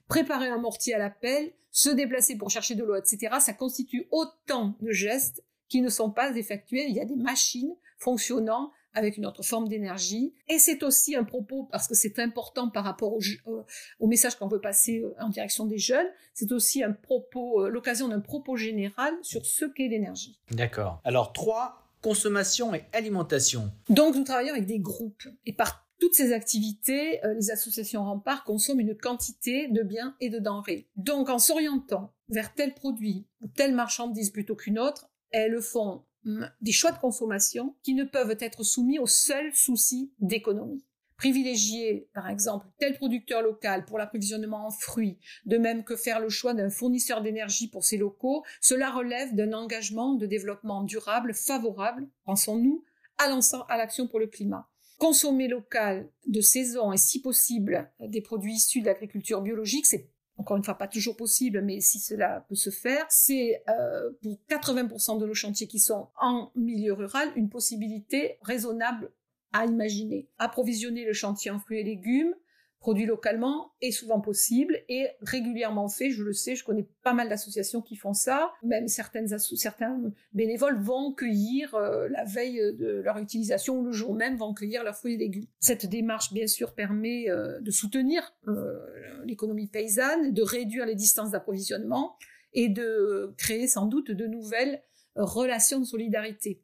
préparer 0.09 0.49
un 0.49 0.59
mortier 0.59 0.95
à 0.95 0.99
la 0.99 1.11
pelle, 1.11 1.52
se 1.71 1.90
déplacer 1.90 2.37
pour 2.37 2.50
chercher 2.50 2.75
de 2.75 2.85
l'eau, 2.85 2.97
etc., 2.97 3.37
ça 3.40 3.52
constitue 3.52 4.07
autant 4.11 4.76
de 4.81 4.93
gestes 4.93 5.45
qui 5.69 5.81
ne 5.81 5.88
sont 5.88 6.11
pas 6.11 6.37
effectués. 6.37 6.87
Il 6.88 6.95
y 6.95 7.00
a 7.00 7.07
des 7.07 7.17
machines 7.17 7.75
fonctionnant 7.99 8.73
avec 8.95 9.17
une 9.17 9.27
autre 9.27 9.43
forme 9.43 9.69
d'énergie. 9.69 10.35
Et 10.49 10.59
c'est 10.59 10.83
aussi 10.83 11.17
un 11.17 11.25
propos, 11.25 11.69
parce 11.71 11.89
que 11.89 11.95
c'est 11.95 12.19
important 12.19 12.69
par 12.69 12.85
rapport 12.85 13.13
au, 13.13 13.21
euh, 13.47 13.63
au 14.01 14.07
message 14.07 14.37
qu'on 14.37 14.49
veut 14.49 14.61
passer 14.61 15.01
euh, 15.01 15.15
en 15.21 15.29
direction 15.29 15.67
des 15.67 15.79
jeunes, 15.79 16.07
c'est 16.35 16.53
aussi 16.53 16.83
un 16.83 16.93
propos, 16.93 17.65
euh, 17.65 17.69
l'occasion 17.69 18.09
d'un 18.09 18.21
propos 18.21 18.57
général 18.57 19.15
sur 19.23 19.47
ce 19.47 19.65
qu'est 19.65 19.89
l'énergie. 19.89 20.39
D'accord. 20.51 21.01
Alors, 21.05 21.33
trois, 21.33 21.89
consommation 22.01 22.75
et 22.75 22.85
alimentation. 22.93 23.71
Donc, 23.89 24.17
nous 24.17 24.25
travaillons 24.25 24.53
avec 24.53 24.67
des 24.67 24.81
groupes. 24.81 25.29
Et 25.47 25.53
par 25.53 25.87
toutes 26.01 26.15
ces 26.15 26.33
activités, 26.33 27.21
les 27.37 27.53
associations 27.53 28.05
remparts 28.05 28.43
consomment 28.43 28.81
une 28.81 28.97
quantité 28.97 29.69
de 29.69 29.85
biens 29.85 30.17
et 30.21 30.31
de 30.31 30.41
denrées. 30.41 30.89
Donc, 30.97 31.29
en 31.29 31.39
s'orientant 31.39 32.13
vers 32.29 32.55
tel 32.55 32.75
produit 32.75 33.29
ou 33.41 33.47
telle 33.47 33.73
marchandise 33.73 34.31
plutôt 34.31 34.57
qu'une 34.57 34.81
autre, 34.81 35.09
elles 35.31 35.63
font 35.63 36.03
des 36.25 36.73
choix 36.73 36.93
de 36.93 36.99
consommation 36.99 37.75
qui 37.83 37.95
ne 37.95 38.05
peuvent 38.05 38.37
être 38.41 38.62
soumis 38.62 38.99
au 38.99 39.07
seul 39.07 39.52
souci 39.55 40.12
d'économie. 40.21 40.85
Privilégier, 41.17 42.09
par 42.14 42.29
exemple, 42.29 42.67
tel 42.79 42.97
producteur 42.97 43.43
local 43.43 43.85
pour 43.85 43.99
l'approvisionnement 43.99 44.67
en 44.67 44.71
fruits, 44.71 45.19
de 45.47 45.57
même 45.57 45.85
que 45.85 45.95
faire 45.95 46.19
le 46.19 46.29
choix 46.29 46.52
d'un 46.52 46.71
fournisseur 46.71 47.23
d'énergie 47.23 47.69
pour 47.69 47.85
ses 47.85 47.97
locaux, 47.97 48.43
cela 48.61 48.91
relève 48.91 49.35
d'un 49.35 49.52
engagement 49.52 50.14
de 50.14 50.26
développement 50.26 50.83
durable 50.83 51.33
favorable, 51.33 52.09
pensons-nous, 52.25 52.85
à 53.19 53.76
l'action 53.76 54.09
pour 54.09 54.19
le 54.19 54.26
climat. 54.26 54.69
Consommer 54.99 55.49
local, 55.49 56.11
de 56.26 56.41
saison 56.41 56.93
et 56.93 56.97
si 56.97 57.21
possible 57.21 57.93
des 58.00 58.21
produits 58.21 58.55
issus 58.55 58.81
de 58.81 58.87
l'agriculture 58.87 59.43
biologique, 59.43 59.87
c'est 59.87 60.12
encore 60.37 60.57
une 60.57 60.65
fois 60.65 60.75
pas 60.75 60.89
toujours 60.89 61.17
possible, 61.17 61.62
mais 61.62 61.81
si 61.81 61.99
cela 61.99 62.45
peut 62.49 62.55
se 62.55 62.71
faire, 62.71 63.07
c'est 63.09 63.62
euh, 63.69 64.11
pour 64.23 64.39
80% 64.49 65.19
de 65.19 65.27
nos 65.27 65.35
chantiers 65.35 65.67
qui 65.67 65.79
sont 65.79 66.09
en 66.21 66.51
milieu 66.57 66.95
rural 66.95 67.31
une 67.37 67.49
possibilité 67.49 68.39
raisonnable 68.43 69.12
à 69.53 69.67
imaginer. 69.67 70.29
Approvisionner 70.39 71.05
le 71.05 71.12
chantier 71.12 71.51
en 71.51 71.59
fruits 71.59 71.81
et 71.81 71.85
légumes, 71.85 72.35
produit 72.83 73.07
localement 73.07 73.71
est 73.81 73.93
souvent 73.93 74.21
possible 74.21 74.83
et 74.89 75.07
régulièrement 75.21 75.89
fait. 75.89 76.11
Je 76.11 76.25
le 76.25 76.33
sais, 76.33 76.57
je 76.57 76.65
connais 76.65 76.85
pas 77.05 77.15
mal 77.15 77.29
d'associations 77.29 77.81
qui 77.81 77.95
font 77.95 78.12
ça. 78.12 78.53
Même 78.65 78.89
certaines 78.89 79.29
certains 79.29 80.03
bénévoles 80.33 80.83
vont 80.83 81.15
cueillir 81.15 81.77
euh, 81.77 82.09
la 82.09 82.25
veille 82.25 82.61
de 82.75 83.01
leur 83.01 83.19
utilisation 83.19 83.79
ou 83.79 83.85
le 83.85 83.93
jour 83.93 84.17
même 84.17 84.37
vont 84.37 84.53
cueillir 84.53 84.83
leurs 84.83 84.97
fruits 84.97 85.15
et 85.15 85.17
légumes. 85.17 85.47
Cette 85.61 85.87
démarche, 85.87 86.33
bien 86.33 86.49
sûr, 86.49 86.75
permet 86.75 87.31
euh, 87.31 87.61
de 87.61 87.71
soutenir 87.71 88.35
euh, 88.49 88.81
l'économie 89.25 89.69
paysanne, 89.69 90.33
de 90.33 90.43
réduire 90.43 90.85
les 90.85 90.97
distances 90.97 91.31
d'approvisionnement 91.31 92.17
et 92.53 92.69
de 92.69 93.33
créer 93.39 93.69
sans 93.69 93.87
doute 93.87 94.11
de 94.11 94.27
nouvelles 94.27 94.83
relations 95.15 95.79
de 95.79 95.85
solidarité. 95.85 96.61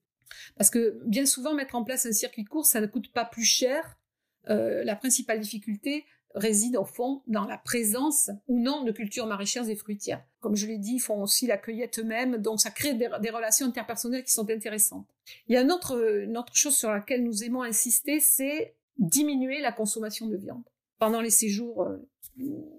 Parce 0.56 0.68
que 0.68 1.00
bien 1.06 1.26
souvent, 1.26 1.54
mettre 1.54 1.76
en 1.76 1.84
place 1.84 2.06
un 2.06 2.12
circuit 2.12 2.44
court, 2.44 2.66
ça 2.66 2.80
ne 2.80 2.86
coûte 2.86 3.12
pas 3.12 3.24
plus 3.24 3.44
cher 3.44 3.98
euh, 4.50 4.84
la 4.84 4.96
principale 4.96 5.40
difficulté 5.40 6.04
réside 6.34 6.76
au 6.76 6.84
fond 6.84 7.22
dans 7.26 7.44
la 7.44 7.58
présence 7.58 8.30
ou 8.46 8.58
non 8.60 8.84
de 8.84 8.92
cultures 8.92 9.26
maraîchères 9.26 9.68
et 9.68 9.76
fruitières. 9.76 10.24
Comme 10.40 10.56
je 10.56 10.66
l'ai 10.66 10.78
dit, 10.78 10.94
ils 10.94 11.00
font 11.00 11.22
aussi 11.22 11.46
la 11.46 11.58
cueillette 11.58 11.98
eux-mêmes, 11.98 12.38
donc 12.38 12.60
ça 12.60 12.70
crée 12.70 12.94
des, 12.94 13.30
relations 13.30 13.66
interpersonnelles 13.66 14.24
qui 14.24 14.32
sont 14.32 14.48
intéressantes. 14.50 15.06
Il 15.48 15.54
y 15.54 15.56
a 15.56 15.62
une 15.62 15.72
autre, 15.72 15.96
chose 16.52 16.76
sur 16.76 16.90
laquelle 16.90 17.24
nous 17.24 17.44
aimons 17.44 17.62
insister, 17.62 18.20
c'est 18.20 18.74
diminuer 18.98 19.60
la 19.60 19.72
consommation 19.72 20.26
de 20.26 20.36
viande 20.36 20.64
pendant 20.98 21.20
les 21.20 21.30
séjours 21.30 21.82
euh, 21.82 21.96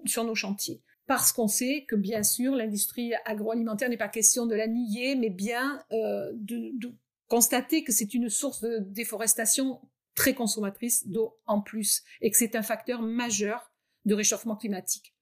sur 0.04 0.24
nos 0.24 0.34
chantiers. 0.34 0.80
Parce 1.06 1.32
qu'on 1.32 1.48
sait 1.48 1.86
que 1.88 1.96
bien 1.96 2.22
sûr 2.22 2.54
l'industrie 2.54 3.12
agroalimentaire 3.24 3.88
n'est 3.88 3.96
pas 3.96 4.08
question 4.08 4.46
de 4.46 4.54
la 4.54 4.68
nier, 4.68 5.16
mais 5.16 5.30
bien 5.30 5.82
euh, 5.92 6.30
de 6.34 6.92
constater 7.26 7.84
que 7.84 7.92
c'est 7.92 8.14
une 8.14 8.28
source 8.28 8.60
de 8.60 8.78
déforestation 8.78 9.80
très 10.20 10.34
consommatrice 10.34 11.08
d'eau 11.08 11.40
en 11.46 11.62
plus 11.62 12.04
et 12.20 12.30
que 12.30 12.36
c'est 12.36 12.54
un 12.54 12.62
facteur 12.62 13.00
majeur 13.00 13.72
de 14.04 14.14
réchauffement 14.14 14.54
climatique. 14.54 15.14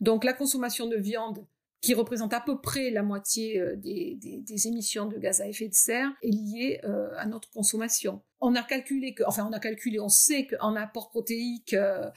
Donc 0.00 0.24
la 0.24 0.32
consommation 0.32 0.88
de 0.88 0.96
viande 0.96 1.46
qui 1.82 1.94
représente 1.94 2.32
à 2.32 2.40
peu 2.40 2.60
près 2.60 2.90
la 2.90 3.02
moitié 3.02 3.58
euh, 3.58 3.76
des, 3.76 4.68
émissions 4.68 5.06
de 5.06 5.18
gaz 5.18 5.40
à 5.40 5.48
effet 5.48 5.68
de 5.68 5.74
serre, 5.74 6.08
est 6.22 6.30
liée 6.30 6.80
euh, 6.84 7.08
à 7.18 7.26
notre 7.26 7.50
consommation. 7.50 8.22
On 8.40 8.54
a 8.54 8.62
calculé 8.62 9.14
que, 9.14 9.24
enfin 9.26 9.46
on 9.48 9.52
a 9.52 9.58
calculé, 9.58 10.00
on 10.00 10.08
sait 10.08 10.46
qu'en 10.46 10.74
apport 10.76 11.10
protéique 11.10 11.74
euh, 11.74 12.10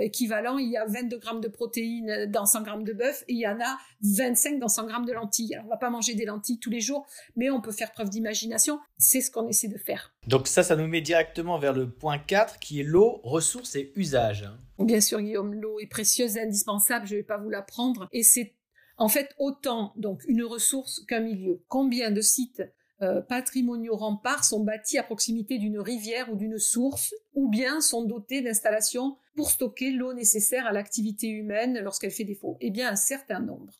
équivalent, 0.00 0.58
il 0.58 0.70
y 0.70 0.76
a 0.76 0.84
22 0.86 1.18
grammes 1.18 1.40
de 1.40 1.48
protéines 1.48 2.26
dans 2.26 2.46
100 2.46 2.62
grammes 2.62 2.84
de 2.84 2.92
bœuf 2.92 3.24
et 3.28 3.34
il 3.34 3.40
y 3.40 3.46
en 3.46 3.60
a 3.60 3.78
25 4.02 4.58
dans 4.58 4.68
100 4.68 4.86
grammes 4.86 5.04
de 5.04 5.12
lentilles. 5.12 5.54
Alors 5.54 5.66
on 5.66 5.70
va 5.70 5.76
pas 5.76 5.90
manger 5.90 6.14
des 6.14 6.24
lentilles 6.24 6.58
tous 6.58 6.70
les 6.70 6.80
jours, 6.80 7.06
mais 7.36 7.50
on 7.50 7.60
peut 7.60 7.72
faire 7.72 7.92
preuve 7.92 8.10
d'imagination. 8.10 8.80
C'est 8.98 9.20
ce 9.20 9.30
qu'on 9.30 9.48
essaie 9.48 9.68
de 9.68 9.78
faire. 9.78 10.14
Donc 10.26 10.48
ça, 10.48 10.62
ça 10.62 10.76
nous 10.76 10.86
met 10.86 11.00
directement 11.00 11.58
vers 11.58 11.72
le 11.72 11.88
point 11.88 12.18
4 12.18 12.58
qui 12.58 12.80
est 12.80 12.84
l'eau, 12.84 13.20
ressources 13.22 13.76
et 13.76 13.92
usages. 13.94 14.48
Bien 14.78 15.00
sûr, 15.00 15.20
Guillaume, 15.20 15.54
l'eau 15.54 15.80
est 15.80 15.88
précieuse 15.88 16.36
et 16.36 16.42
indispensable, 16.42 17.06
je 17.06 17.14
ne 17.14 17.18
vais 17.18 17.24
pas 17.24 17.36
vous 17.36 17.50
l'apprendre. 17.50 18.08
Et 18.12 18.22
c'est 18.22 18.54
en 18.98 19.08
fait, 19.08 19.34
autant 19.38 19.92
donc 19.96 20.24
une 20.26 20.44
ressource 20.44 21.04
qu'un 21.06 21.20
milieu. 21.20 21.62
Combien 21.68 22.10
de 22.10 22.20
sites 22.20 22.62
euh, 23.00 23.20
patrimoniaux 23.20 23.96
remparts 23.96 24.44
sont 24.44 24.64
bâtis 24.64 24.98
à 24.98 25.04
proximité 25.04 25.58
d'une 25.58 25.78
rivière 25.78 26.32
ou 26.32 26.36
d'une 26.36 26.58
source, 26.58 27.14
ou 27.34 27.48
bien 27.48 27.80
sont 27.80 28.02
dotés 28.02 28.42
d'installations 28.42 29.16
pour 29.36 29.50
stocker 29.50 29.92
l'eau 29.92 30.12
nécessaire 30.14 30.66
à 30.66 30.72
l'activité 30.72 31.28
humaine 31.28 31.80
lorsqu'elle 31.80 32.10
fait 32.10 32.24
défaut? 32.24 32.56
Eh 32.60 32.70
bien, 32.70 32.90
un 32.90 32.96
certain 32.96 33.38
nombre. 33.38 33.72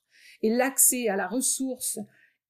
Et 0.42 0.50
l'accès 0.50 1.08
à 1.08 1.16
la 1.16 1.26
ressource 1.26 1.98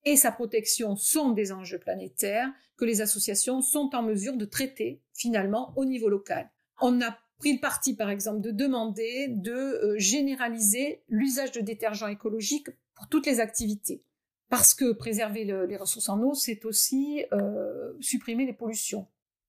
et 0.04 0.16
sa 0.16 0.30
protection 0.30 0.94
sont 0.94 1.30
des 1.30 1.52
enjeux 1.52 1.78
planétaires 1.78 2.52
que 2.76 2.84
les 2.84 3.00
associations 3.00 3.62
sont 3.62 3.90
en 3.94 4.02
mesure 4.02 4.36
de 4.36 4.44
traiter 4.44 5.00
finalement 5.14 5.72
au 5.76 5.86
niveau 5.86 6.10
local. 6.10 6.50
On 6.80 7.00
a 7.00 7.18
pris 7.38 7.54
le 7.54 7.60
parti, 7.60 7.94
par 7.94 8.10
exemple, 8.10 8.40
de 8.40 8.50
demander 8.50 9.28
de 9.28 9.52
euh, 9.52 9.98
généraliser 9.98 11.02
l'usage 11.08 11.52
de 11.52 11.60
détergents 11.60 12.08
écologiques 12.08 12.68
pour 12.94 13.08
toutes 13.08 13.26
les 13.26 13.40
activités. 13.40 14.04
Parce 14.48 14.74
que 14.74 14.92
préserver 14.92 15.44
les 15.44 15.76
ressources 15.76 16.08
en 16.08 16.22
eau, 16.22 16.34
c'est 16.34 16.64
aussi 16.64 17.24
euh, 17.32 17.92
supprimer 18.00 18.46
les 18.46 18.54
pollutions. 18.54 19.06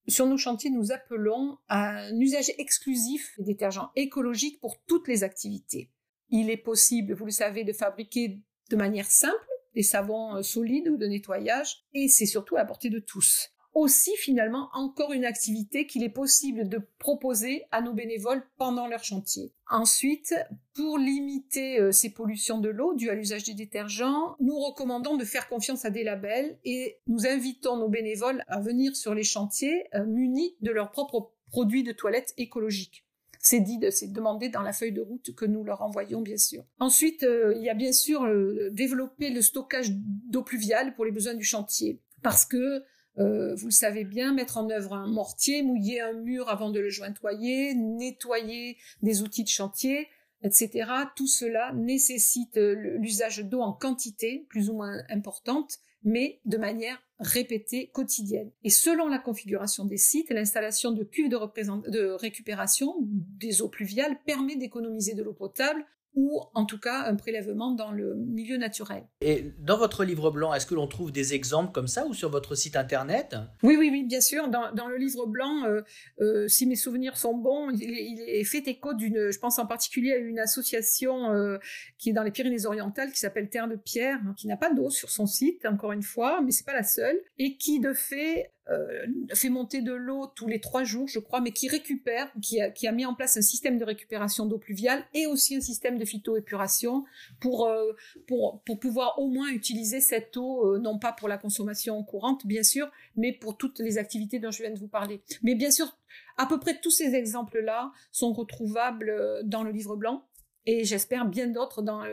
Sur 0.10 0.25
nos 0.25 0.38
chantiers, 0.38 0.72
nous 0.72 0.91
appelons 0.91 1.58
à 1.67 2.00
un 2.00 2.19
usage 2.19 2.51
exclusif 2.58 3.34
des 3.38 3.53
détergents 3.53 3.91
écologiques 3.96 4.60
pour 4.60 4.81
toutes 4.88 5.08
les 5.08 5.24
activités. 5.24 5.89
Il 6.29 6.50
est 6.50 6.58
possible, 6.58 7.13
vous 7.13 7.25
le 7.25 7.31
savez, 7.31 7.63
de 7.63 7.74
fabriquer 7.74 8.39
de 8.69 8.75
manière 8.75 9.10
simple 9.10 9.38
des 9.74 9.84
savons 9.84 10.36
euh, 10.36 10.41
solides 10.41 10.89
ou 10.89 10.98
de 10.98 11.05
nettoyage, 11.05 11.86
et 11.93 12.08
c'est 12.08 12.25
surtout 12.25 12.58
à 12.58 12.65
portée 12.65 12.89
de 12.89 13.00
tous 13.00 13.51
aussi 13.74 14.12
finalement 14.18 14.70
encore 14.74 15.14
une 15.14 15.26
activité 15.26 15.86
qu'il 15.86 16.04
est 16.04 16.10
possible 16.10 16.68
de 16.68 16.82
proposer 16.98 17.66
à 17.72 17.82
nos 17.82 17.94
bénévoles 17.94 18.44
pendant 18.58 18.88
leur 18.88 19.04
chantier. 19.04 19.54
Ensuite, 19.70 20.34
pour 20.74 20.98
limiter 20.98 21.80
euh, 21.80 21.92
ces 21.92 22.12
pollutions 22.12 22.60
de 22.60 22.70
l'eau 22.70 22.96
dues 22.96 23.10
à 23.10 23.16
l'usage 23.16 23.44
des 23.44 23.54
détergents, 23.54 24.36
nous 24.40 24.58
recommandons 24.60 25.16
de 25.16 25.26
faire 25.26 25.48
confiance 25.48 25.86
à 25.86 25.92
des 25.92 26.04
labels 26.04 26.58
et 26.66 26.98
nous 27.08 27.28
invitons 27.28 27.78
nos 27.78 27.90
bénévoles 27.90 28.44
à 28.48 28.60
venir 28.60 28.96
sur 28.96 29.14
les 29.14 29.24
chantiers 29.24 29.86
euh, 29.94 30.06
munis 30.06 30.56
de 30.62 30.72
leurs 30.72 30.92
propres 30.92 31.32
produits 31.52 31.84
de 31.84 31.92
toilette 31.92 32.34
écologiques. 32.38 33.06
C'est 33.42 33.62
dit, 33.62 33.80
c'est 33.92 34.12
demandé 34.12 34.50
dans 34.50 34.62
la 34.64 34.74
feuille 34.74 34.92
de 34.92 35.02
route 35.02 35.34
que 35.34 35.46
nous 35.46 35.64
leur 35.64 35.82
envoyons, 35.82 36.22
bien 36.22 36.38
sûr. 36.38 36.66
Ensuite, 36.80 37.24
euh, 37.24 37.54
il 37.56 37.64
y 37.64 37.70
a 37.70 37.74
bien 37.74 37.94
sûr 37.94 38.28
développer 38.72 39.30
le 39.30 39.42
stockage 39.42 39.92
d'eau 39.92 40.44
pluviale 40.44 40.94
pour 40.94 41.06
les 41.06 41.12
besoins 41.12 41.36
du 41.36 41.46
chantier. 41.46 42.02
Parce 42.22 42.44
que 42.44 42.84
euh, 43.20 43.56
vous 43.56 43.68
le 43.68 43.72
savez 43.72 44.06
bien, 44.06 44.34
mettre 44.34 44.58
en 44.58 44.70
œuvre 44.70 44.94
un 44.94 45.08
mortier, 45.08 45.62
mouiller 45.64 46.02
un 46.02 46.14
mur 46.14 46.50
avant 46.50 46.72
de 46.72 46.80
le 46.80 46.90
jointoyer, 46.90 47.76
nettoyer 47.76 48.78
des 49.02 49.22
outils 49.22 49.44
de 49.44 49.50
chantier, 49.50 50.08
etc. 50.42 50.90
Tout 51.16 51.28
cela 51.28 51.74
nécessite 51.74 52.58
euh, 52.58 52.76
l'usage 52.98 53.40
d'eau 53.40 53.62
en 53.62 53.74
quantité 53.74 54.46
plus 54.50 54.70
ou 54.70 54.74
moins 54.74 55.04
importante, 55.10 55.80
mais 56.04 56.40
de 56.46 56.58
manière 56.58 56.98
répétée, 57.20 57.90
quotidienne. 57.90 58.52
Et 58.64 58.70
selon 58.70 59.08
la 59.10 59.20
configuration 59.20 59.84
des 59.84 59.98
sites, 59.98 60.30
l'installation 60.30 60.92
de 60.92 61.04
cuves 61.04 61.30
de, 61.30 61.90
de 61.90 62.12
récupération 62.12 62.96
des 63.02 63.62
eaux 63.62 63.68
pluviales 63.68 64.18
permet 64.26 64.56
d'économiser 64.56 65.14
de 65.14 65.24
l'eau 65.24 65.34
potable 65.34 65.86
ou 66.16 66.42
en 66.54 66.66
tout 66.66 66.80
cas 66.80 67.04
un 67.06 67.16
prélèvement 67.16 67.72
dans 67.72 67.92
le 67.92 68.16
milieu 68.16 68.58
naturel. 68.58 69.04
Et 69.22 69.54
dans 69.60 69.78
votre 69.78 70.04
livre 70.04 70.32
blanc, 70.32 70.54
est-ce 70.54 70.66
que 70.66 70.75
l'on 70.75 70.88
trouve 70.88 71.12
des 71.12 71.34
exemples 71.34 71.72
comme 71.72 71.88
ça 71.88 72.06
ou 72.06 72.13
sur 72.13 72.30
votre 72.30 72.56
site 72.56 72.75
internet? 72.75 73.36
Oui, 73.63 73.75
oui, 73.78 73.89
oui, 73.92 74.04
bien 74.04 74.22
sûr. 74.22 74.48
Dans, 74.48 74.72
dans 74.74 74.88
le 74.88 74.98
livre 74.98 75.25
blanc, 75.28 75.66
euh, 75.66 75.82
euh, 76.22 76.48
si 76.48 76.66
mes 76.66 76.75
souvenirs 76.75 77.18
sont 77.18 77.36
bons, 77.36 77.70
il, 77.72 78.22
est 78.22 78.44
fait 78.44 78.68
écho 78.68 78.94
d'une, 78.94 79.32
je 79.32 79.39
pense 79.39 79.60
en 79.60 79.66
particulier 79.66 80.13
à 80.13 80.18
une 80.18 80.39
association 80.39 81.32
euh, 81.34 81.58
qui 81.98 82.10
est 82.10 82.13
dans 82.13 82.24
les 82.24 82.32
Pyrénées-Orientales 82.32 83.12
qui 83.12 83.20
s'appelle 83.20 83.50
Terre 83.50 83.68
de 83.68 83.75
Pierre, 83.75 84.20
qui 84.38 84.48
n'a 84.48 84.58
pas 84.58 84.74
d'eau 84.74 84.89
sur 84.89 85.10
son 85.10 85.25
site, 85.25 85.66
encore 85.66 85.92
une 85.92 86.04
fois, 86.04 86.42
mais 86.42 86.51
c'est 86.51 86.66
pas 86.66 86.74
la 86.74 86.84
seule, 86.84 87.20
et 87.38 87.58
qui 87.58 87.80
de 87.80 87.94
fait 87.94 88.51
euh, 88.72 89.06
fait 89.34 89.50
monter 89.50 89.82
de 89.82 89.94
l'eau 89.94 90.28
tous 90.36 90.48
les 90.48 90.60
trois 90.60 90.84
jours, 90.84 91.08
je 91.08 91.20
crois, 91.20 91.42
mais 91.42 91.52
qui 91.52 91.68
récupère, 91.68 92.32
qui 92.42 92.60
a, 92.62 92.92
mis 92.92 93.06
en 93.06 93.14
place 93.14 93.38
un 93.38 93.42
système 93.42 93.78
de 93.78 93.86
récupération 93.86 94.46
d'eau 94.46 94.58
pluviale 94.58 95.04
et 95.14 95.28
aussi 95.28 95.56
un 95.56 95.62
système 95.62 95.98
de 95.98 96.06
phytoépuration 96.06 97.06
pour, 97.40 97.68
euh, 97.68 97.92
pour, 98.28 98.62
pour 98.66 98.80
pouvoir 98.80 99.20
au 99.20 99.28
moins 99.28 99.50
utiliser 99.50 100.02
cette 100.02 100.36
eau, 100.38 100.76
euh, 100.76 100.80
non 100.80 101.00
pas 101.00 101.14
pour 101.14 101.28
la 101.28 101.38
consommation 101.38 102.04
courante, 102.04 102.46
bien 102.46 102.64
sûr, 102.64 102.92
mais 103.16 103.34
pour 103.34 103.58
toutes 103.58 103.80
les 103.80 103.98
activités 103.98 104.40
dont 104.40 104.52
je 104.52 104.62
viens 104.62 104.74
de 104.74 104.80
vous 104.80 104.88
parler. 104.88 105.22
Mais 105.42 105.56
bien 105.56 105.72
sûr, 105.72 105.98
à 106.38 106.46
peu 106.46 106.60
près 106.60 106.80
tous 106.80 106.92
ces 106.92 107.16
exemples-là 107.16 107.92
sont 108.12 108.34
retrouvables 108.34 109.12
dans 109.44 109.64
le 109.64 109.72
livre 109.72 109.96
blanc 109.96 110.26
et 110.66 110.84
j'espère 110.84 111.26
bien 111.26 111.48
d'autres 111.48 111.82
dans, 111.82 112.04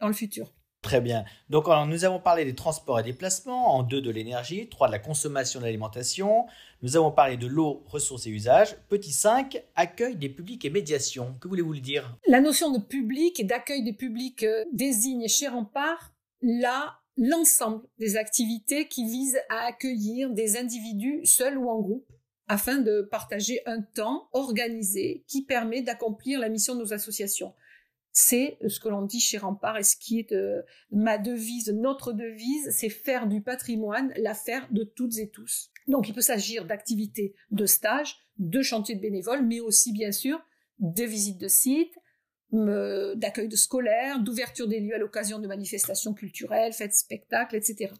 dans 0.00 0.06
le 0.06 0.12
futur. 0.12 0.52
Très 0.82 1.00
bien. 1.00 1.24
Donc, 1.50 1.66
nous 1.88 2.04
avons 2.04 2.20
parlé 2.20 2.44
des 2.44 2.54
transports 2.54 3.00
et 3.00 3.02
déplacements, 3.02 3.74
en 3.74 3.82
deux 3.82 4.00
de 4.00 4.10
l'énergie, 4.10 4.68
trois 4.68 4.86
de 4.86 4.92
la 4.92 5.00
consommation 5.00 5.58
de 5.58 5.64
l'alimentation. 5.64 6.46
Nous 6.82 6.96
avons 6.96 7.10
parlé 7.10 7.36
de 7.36 7.48
l'eau, 7.48 7.82
ressources 7.86 8.26
et 8.26 8.30
usages. 8.30 8.76
Petit 8.88 9.12
5, 9.12 9.60
accueil 9.74 10.14
des 10.14 10.28
publics 10.28 10.64
et 10.64 10.70
médiation. 10.70 11.36
Que 11.40 11.48
voulez-vous 11.48 11.72
le 11.72 11.80
dire? 11.80 12.16
La 12.28 12.40
notion 12.40 12.70
de 12.70 12.78
public 12.78 13.40
et 13.40 13.44
d'accueil 13.44 13.82
des 13.82 13.92
publics 13.92 14.44
euh, 14.44 14.64
désigne 14.72 15.26
chez 15.26 15.48
Rempart 15.48 16.12
là 16.42 17.00
l'ensemble 17.16 17.82
des 17.98 18.16
activités 18.16 18.86
qui 18.86 19.04
visent 19.04 19.40
à 19.48 19.66
accueillir 19.66 20.30
des 20.30 20.56
individus 20.56 21.20
seuls 21.24 21.58
ou 21.58 21.68
en 21.68 21.80
groupe 21.80 22.12
afin 22.46 22.78
de 22.78 23.02
partager 23.02 23.60
un 23.66 23.82
temps 23.82 24.28
organisé 24.32 25.24
qui 25.26 25.42
permet 25.42 25.82
d'accomplir 25.82 26.38
la 26.38 26.48
mission 26.48 26.74
de 26.74 26.80
nos 26.80 26.94
associations 26.94 27.52
c'est 28.20 28.58
ce 28.66 28.80
que 28.80 28.88
l'on 28.88 29.02
dit 29.02 29.20
chez 29.20 29.38
Rempart 29.38 29.78
et 29.78 29.84
ce 29.84 29.96
qui 29.96 30.18
est 30.18 30.32
euh, 30.32 30.62
ma 30.90 31.18
devise, 31.18 31.70
notre 31.70 32.12
devise, 32.12 32.68
c'est 32.72 32.88
faire 32.88 33.28
du 33.28 33.42
patrimoine 33.42 34.12
l'affaire 34.16 34.66
de 34.72 34.82
toutes 34.82 35.18
et 35.18 35.28
tous. 35.30 35.70
Donc 35.86 36.08
il 36.08 36.14
peut 36.14 36.20
s'agir 36.20 36.64
d'activités 36.66 37.36
de 37.52 37.64
stage, 37.64 38.16
de 38.38 38.60
chantiers 38.60 38.96
de 38.96 39.00
bénévoles, 39.00 39.46
mais 39.46 39.60
aussi 39.60 39.92
bien 39.92 40.10
sûr 40.10 40.40
de 40.80 41.04
visites 41.04 41.38
de 41.38 41.46
sites, 41.46 41.94
d'accueil 42.50 43.46
de 43.46 43.56
scolaires, 43.56 44.18
d'ouverture 44.18 44.66
des 44.66 44.80
lieux 44.80 44.96
à 44.96 44.98
l'occasion 44.98 45.38
de 45.38 45.46
manifestations 45.46 46.12
culturelles, 46.12 46.72
fêtes, 46.72 46.94
spectacles, 46.94 47.54
etc. 47.54 47.92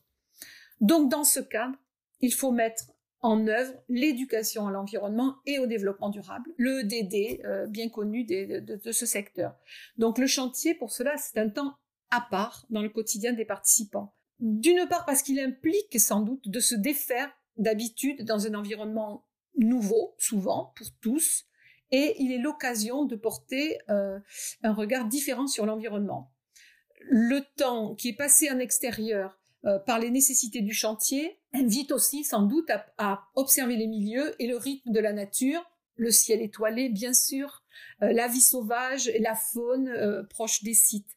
Donc 0.80 1.10
dans 1.12 1.25
ce 1.25 1.38
cadre, 1.38 1.76
il 2.20 2.34
faut 2.34 2.50
mettre 2.50 2.87
en 3.20 3.46
œuvre 3.48 3.72
l'éducation 3.88 4.68
à 4.68 4.70
l'environnement 4.70 5.37
et 5.46 5.58
au 5.58 5.66
développement 5.66 6.08
durable, 6.08 6.52
le 6.56 6.84
DD 6.84 7.40
euh, 7.44 7.66
bien 7.66 7.88
connu 7.88 8.25
de, 8.25 8.92
ce 8.92 9.06
secteur. 9.06 9.56
Donc 9.96 10.18
le 10.18 10.26
chantier, 10.26 10.75
pour 10.75 10.92
cela, 10.92 11.16
c'est 11.16 11.38
un 11.38 11.48
temps 11.48 11.75
à 12.10 12.20
part 12.20 12.66
dans 12.70 12.82
le 12.82 12.88
quotidien 12.88 13.32
des 13.32 13.44
participants. 13.44 14.14
D'une 14.38 14.87
part 14.88 15.04
parce 15.04 15.22
qu'il 15.22 15.40
implique 15.40 15.98
sans 15.98 16.20
doute 16.20 16.48
de 16.48 16.60
se 16.60 16.76
défaire 16.76 17.30
d'habitude 17.56 18.25
dans 18.25 18.46
un 18.46 18.54
environnement 18.54 19.26
nouveau, 19.56 20.14
souvent, 20.18 20.72
pour 20.76 20.87
tous, 21.00 21.44
et 21.90 22.14
il 22.18 22.32
est 22.32 22.38
l'occasion 22.38 23.04
de 23.04 23.16
porter 23.16 23.78
euh, 23.90 24.20
un 24.62 24.72
regard 24.72 25.06
différent 25.06 25.48
sur 25.48 25.66
l'environnement. 25.66 26.32
Le 27.10 27.40
temps 27.56 27.94
qui 27.94 28.10
est 28.10 28.16
passé 28.16 28.50
en 28.50 28.58
extérieur 28.58 29.38
euh, 29.65 29.79
par 29.79 29.99
les 29.99 30.11
nécessités 30.11 30.61
du 30.61 30.73
chantier, 30.73 31.38
invite 31.53 31.93
aussi 31.93 32.25
sans 32.25 32.43
doute 32.43 32.71
à, 32.99 33.25
observer 33.35 33.77
les 33.77 33.87
milieux 33.87 34.35
et 34.41 34.47
le 34.47 34.57
rythme 34.57 34.93
de 34.93 35.00
la 35.00 35.12
nature, 35.12 35.62
le 35.97 36.11
ciel 36.11 36.41
étoilé 36.43 36.88
bien 36.88 37.12
sûr, 37.12 37.65
la 38.00 38.29
vie 38.29 38.41
sauvage 38.41 39.09
et 39.09 39.19
la 39.19 39.35
faune 39.35 40.27
proche 40.31 40.62
des 40.62 40.75
sites. 40.75 41.17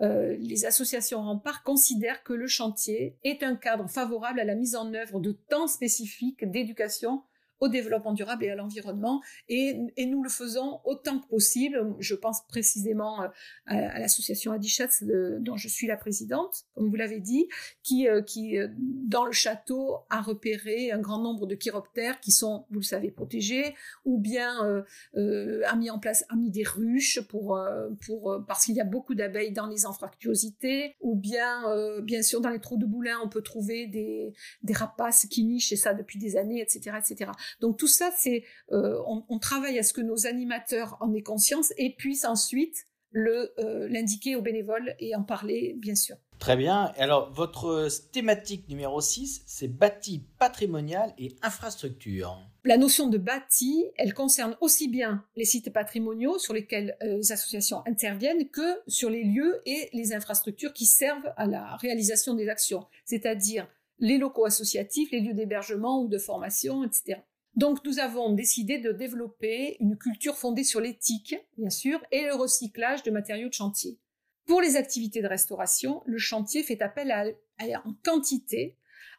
les 0.00 0.64
associations 0.64 1.22
remparts 1.22 1.62
considèrent 1.62 2.24
que 2.24 2.32
le 2.32 2.48
chantier 2.48 3.16
est 3.22 3.44
un 3.44 3.54
cadre 3.54 3.88
favorable 3.88 4.40
à 4.40 4.44
la 4.44 4.56
mise 4.56 4.74
en 4.74 4.92
œuvre 4.94 5.20
de 5.20 5.30
temps 5.30 5.68
spécifiques 5.68 6.44
d'éducation 6.50 7.22
au 7.60 7.68
développement 7.68 8.12
durable 8.12 8.44
et 8.44 8.50
à 8.50 8.54
l'environnement. 8.54 9.22
Et, 9.48 9.78
nous 10.06 10.22
le 10.22 10.28
faisons 10.28 10.80
autant 10.84 11.18
que 11.18 11.26
possible. 11.26 11.94
Je 11.98 12.14
pense 12.14 12.46
précisément 12.46 13.22
euh, 13.22 13.28
à, 13.66 13.98
l'association 13.98 14.52
Adichatz 14.52 15.02
dont 15.40 15.56
je 15.56 15.68
suis 15.68 15.86
la 15.86 15.96
présidente, 15.96 16.64
comme 16.74 16.88
vous 16.88 16.96
l'avez 16.96 17.18
dit, 17.18 17.48
qui, 17.82 18.08
euh, 18.08 18.22
euh, 18.36 18.68
dans 18.78 19.24
le 19.24 19.32
château 19.32 19.98
a 20.10 20.20
repéré 20.20 20.92
un 20.92 21.00
grand 21.00 21.18
nombre 21.18 21.46
de 21.46 21.54
chiroptères 21.54 22.20
qui 22.20 22.30
sont, 22.30 22.66
vous 22.70 22.78
le 22.78 22.84
savez, 22.84 23.10
protégés, 23.10 23.74
ou 24.04 24.18
bien 24.18 24.84
a 25.14 25.76
mis 25.76 25.90
en 25.90 25.98
place, 25.98 26.24
a 26.28 26.36
mis 26.36 26.50
des 26.50 26.62
ruches 26.62 27.20
pour, 27.28 27.58
pour 28.06 28.44
parce 28.46 28.64
qu'il 28.64 28.74
y 28.74 28.80
a 28.80 28.84
beaucoup 28.84 29.14
d'abeilles 29.14 29.52
dans 29.52 29.66
les 29.66 29.86
anfractuosités, 29.86 30.94
ou 31.00 31.16
bien, 31.16 31.64
bien 32.02 32.22
sûr, 32.22 32.40
dans 32.40 32.50
les 32.50 32.60
trous 32.60 32.76
de 32.76 32.86
boulins, 32.86 33.18
on 33.24 33.28
peut 33.28 33.42
trouver 33.42 33.86
des, 33.86 34.32
des 34.62 34.72
rapaces 34.72 35.26
qui 35.26 35.44
nichent, 35.44 35.72
et 35.72 35.76
ça 35.76 35.94
depuis 35.94 36.18
des 36.18 36.36
années, 36.36 36.60
etc., 36.60 36.96
etc. 36.98 37.30
Donc 37.60 37.78
tout 37.78 37.86
ça, 37.86 38.10
c'est 38.16 38.44
euh, 38.72 38.98
on, 39.06 39.38
travaille 39.38 39.78
à 39.78 39.82
ce 39.82 39.92
que 39.92 40.00
nos 40.00 40.26
animateurs 40.26 40.96
en 41.00 41.12
aient 41.14 41.22
conscience 41.22 41.72
et 41.76 41.94
puissent 41.94 42.24
ensuite 42.24 42.86
le 43.10 43.52
euh, 43.58 43.88
l'indiquer 43.88 44.36
aux 44.36 44.42
bénévoles 44.42 44.94
et 44.98 45.14
en 45.14 45.22
parler, 45.22 45.74
bien 45.78 45.94
sûr. 45.94 46.16
Très 46.38 46.56
bien. 46.56 46.92
Alors, 46.98 47.32
votre 47.32 47.88
thématique 48.12 48.68
numéro 48.68 49.00
6, 49.00 49.42
c'est 49.46 49.68
bâti 49.68 50.24
patrimonial 50.38 51.14
et 51.18 51.34
infrastructure. 51.42 52.38
La 52.64 52.76
notion 52.76 53.08
de 53.08 53.16
bâti, 53.16 53.86
elle 53.96 54.12
concerne 54.12 54.56
aussi 54.60 54.88
bien 54.88 55.24
les 55.36 55.44
sites 55.44 55.72
patrimoniaux 55.72 56.38
sur 56.38 56.52
lesquels 56.52 56.96
euh, 57.02 57.16
les 57.18 57.32
associations 57.32 57.82
interviennent 57.86 58.48
que 58.50 58.80
sur 58.86 59.08
les 59.08 59.24
lieux 59.24 59.62
et 59.66 59.88
les 59.92 60.12
infrastructures 60.12 60.72
qui 60.72 60.84
servent 60.84 61.32
à 61.36 61.46
la 61.46 61.76
réalisation 61.76 62.34
des 62.34 62.48
actions, 62.48 62.86
c'est-à-dire 63.04 63.68
les 63.98 64.18
locaux 64.18 64.44
associatifs, 64.44 65.10
les 65.10 65.20
lieux 65.20 65.34
d'hébergement 65.34 66.02
ou 66.02 66.08
de 66.08 66.18
formation, 66.18 66.84
etc. 66.84 67.20
Donc 67.56 67.82
nous 67.84 67.98
avons 67.98 68.32
décidé 68.32 68.78
de 68.78 68.92
développer 68.92 69.78
une 69.80 69.96
culture 69.96 70.36
fondée 70.36 70.64
sur 70.64 70.80
l'éthique, 70.80 71.34
bien 71.56 71.70
sûr, 71.70 72.04
et 72.12 72.22
le 72.22 72.34
recyclage 72.34 73.02
de 73.02 73.10
matériaux 73.10 73.48
de 73.48 73.54
chantier. 73.54 73.98
Pour 74.44 74.60
les 74.60 74.76
activités 74.76 75.22
de 75.22 75.26
restauration, 75.26 76.02
le 76.06 76.18
chantier 76.18 76.62
fait 76.62 76.82
appel 76.82 77.34
en 77.60 77.94
quantité 78.04 78.76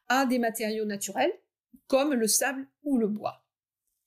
à 0.07 0.25
des 0.25 0.39
matériaux 0.39 0.85
naturels, 0.85 1.33
comme 1.87 2.13
le 2.13 2.27
sable 2.27 2.67
ou 2.83 2.97
le 2.97 3.07
bois. 3.07 3.43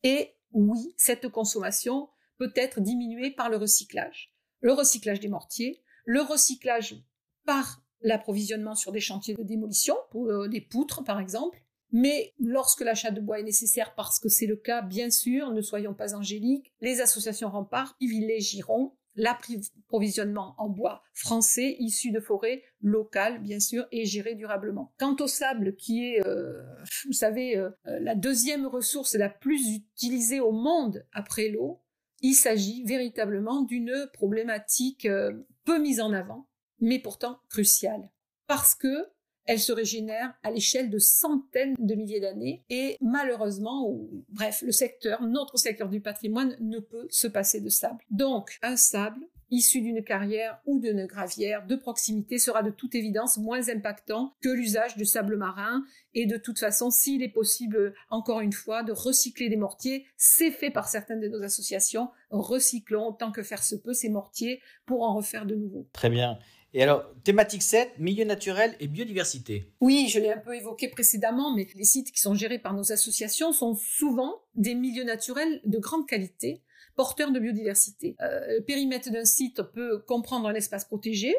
Et 0.05 0.35
oui, 0.53 0.95
cette 0.97 1.29
consommation 1.29 2.09
peut 2.39 2.53
être 2.55 2.81
diminuée 2.81 3.33
par 3.33 3.51
le 3.51 3.57
recyclage. 3.57 4.33
Le 4.61 4.73
recyclage 4.73 5.21
des 5.21 5.29
mortiers, 5.29 5.83
le 6.05 6.23
recyclage 6.23 6.97
par 7.45 7.83
l'approvisionnement 8.01 8.75
sur 8.75 8.93
des 8.93 9.01
chantiers 9.01 9.35
de 9.35 9.43
démolition, 9.43 9.97
pour 10.11 10.27
euh, 10.29 10.49
des 10.49 10.61
poutres 10.61 11.05
par 11.05 11.21
exemple, 11.21 11.63
mais 11.93 12.35
lorsque 12.39 12.83
l'achat 12.83 13.11
de 13.11 13.21
bois 13.21 13.41
est 13.41 13.45
nécessaire, 13.45 13.95
parce 13.95 14.19
que 14.19 14.29
c'est 14.29 14.47
le 14.47 14.57
cas, 14.57 14.83
bien 14.83 15.11
sûr, 15.11 15.53
ne 15.53 15.61
soyons 15.61 15.95
pas 15.95 16.15
angéliques, 16.15 16.73
les 16.81 17.01
associations 17.01 17.51
remparts 17.51 17.97
privilégieront 17.97 18.93
l'approvisionnement 19.17 20.55
en 20.59 20.69
bois 20.69 21.03
français 21.15 21.77
issu 21.79 22.11
de 22.11 22.21
forêts 22.21 22.63
locales, 22.81 23.41
bien 23.41 23.61
sûr, 23.61 23.87
et 23.93 24.05
géré 24.05 24.35
durablement. 24.35 24.93
Quant 24.99 25.17
au 25.21 25.27
sable, 25.27 25.77
qui 25.77 26.07
est, 26.07 26.27
euh, 26.27 26.63
vous 27.07 27.13
savez, 27.13 27.57
euh, 27.57 27.71
la 27.85 28.15
deuxième 28.15 28.67
ressource 28.67 29.15
la 29.15 29.29
plus 29.29 29.75
utilisée 29.75 30.41
au 30.41 30.53
monde 30.53 31.05
après 31.13 31.49
l'eau, 31.49 31.83
il 32.23 32.35
s'agit 32.35 32.85
véritablement 32.85 33.63
d'une 33.63 34.09
problématique 34.13 35.07
euh, 35.07 35.33
peu 35.65 35.79
mise 35.79 36.01
en 36.01 36.13
avant, 36.13 36.47
mais 36.79 36.99
pourtant 36.99 37.41
cruciale. 37.49 38.11
Parce 38.47 38.75
que 38.75 39.07
elle 39.51 39.59
se 39.59 39.73
régénère 39.73 40.33
à 40.45 40.53
l'échelle 40.53 40.91
de 40.91 41.01
centaines 41.01 41.75
de 41.77 41.95
milliers 41.97 42.21
d'années 42.21 42.63
et 42.71 42.97
malheureusement, 43.01 43.99
bref, 44.29 44.63
le 44.65 44.71
secteur, 44.71 45.21
notre 45.23 45.57
secteur 45.57 45.89
du 45.89 46.01
patrimoine 46.01 46.57
ne 46.61 46.79
peut 46.79 47.09
se 47.11 47.27
passer 47.27 47.61
de 47.61 47.69
sable. 47.69 47.99
Donc, 48.13 48.61
un 48.63 48.77
sable 48.77 49.27
issu 49.51 49.81
d'une 49.81 50.05
carrière 50.05 50.61
ou 50.67 50.79
d'une 50.79 51.05
gravière 51.07 51.67
de 51.67 51.75
proximité 51.75 52.39
sera 52.39 52.63
de 52.63 52.71
toute 52.71 52.95
évidence 52.95 53.39
moins 53.39 53.69
impactant 53.69 54.37
que 54.41 54.51
l'usage 54.51 54.97
de 54.97 55.03
sable 55.03 55.37
marin 55.37 55.83
et 56.15 56.27
de 56.27 56.37
toute 56.37 56.61
façon, 56.61 56.93
s'il 56.93 57.21
est 57.25 57.29
possible, 57.29 57.93
encore 58.09 58.43
une 58.43 58.53
fois, 58.53 58.85
de 58.85 58.93
recycler 58.93 59.49
des 59.49 59.57
mortiers, 59.57 60.07
c'est 60.17 60.53
fait 60.53 60.71
par 60.71 60.89
certaines 60.89 61.21
de 61.21 61.27
nos 61.27 61.43
associations, 61.43 62.11
recyclons 62.31 63.09
autant 63.09 63.33
que 63.33 63.43
faire 63.43 63.65
se 63.65 63.75
peut 63.75 63.95
ces 63.95 64.11
mortiers 64.11 64.61
pour 64.87 65.03
en 65.03 65.17
refaire 65.17 65.45
de 65.45 65.57
nouveaux. 65.57 65.89
Très 65.93 66.09
bien. 66.09 66.39
Et 66.73 66.83
alors, 66.83 67.05
thématique 67.25 67.63
7, 67.63 67.99
milieu 67.99 68.25
naturel 68.25 68.77
et 68.79 68.87
biodiversité. 68.87 69.73
Oui, 69.81 70.09
je 70.09 70.21
l'ai 70.21 70.33
un 70.33 70.39
peu 70.39 70.55
évoqué 70.55 70.89
précédemment, 70.89 71.55
mais 71.55 71.67
les 71.75 71.85
sites 71.85 72.13
qui 72.13 72.21
sont 72.21 72.35
gérés 72.35 72.61
par 72.61 72.75
nos 72.75 72.93
associations 72.93 73.53
sont 73.53 73.75
souvent 73.75 74.43
des 74.55 74.75
milieux 74.75 75.05
naturels 75.05 75.61
de 75.65 75.79
grande 75.79 76.07
qualité, 76.07 76.63
porteurs 76.95 77.33
de 77.33 77.41
biodiversité. 77.41 78.15
Euh, 78.21 78.59
le 78.59 78.65
périmètre 78.65 79.11
d'un 79.11 79.25
site 79.25 79.63
peut 79.63 79.99
comprendre 80.07 80.49
un 80.49 80.55
espace 80.55 80.85
protégé, 80.85 81.35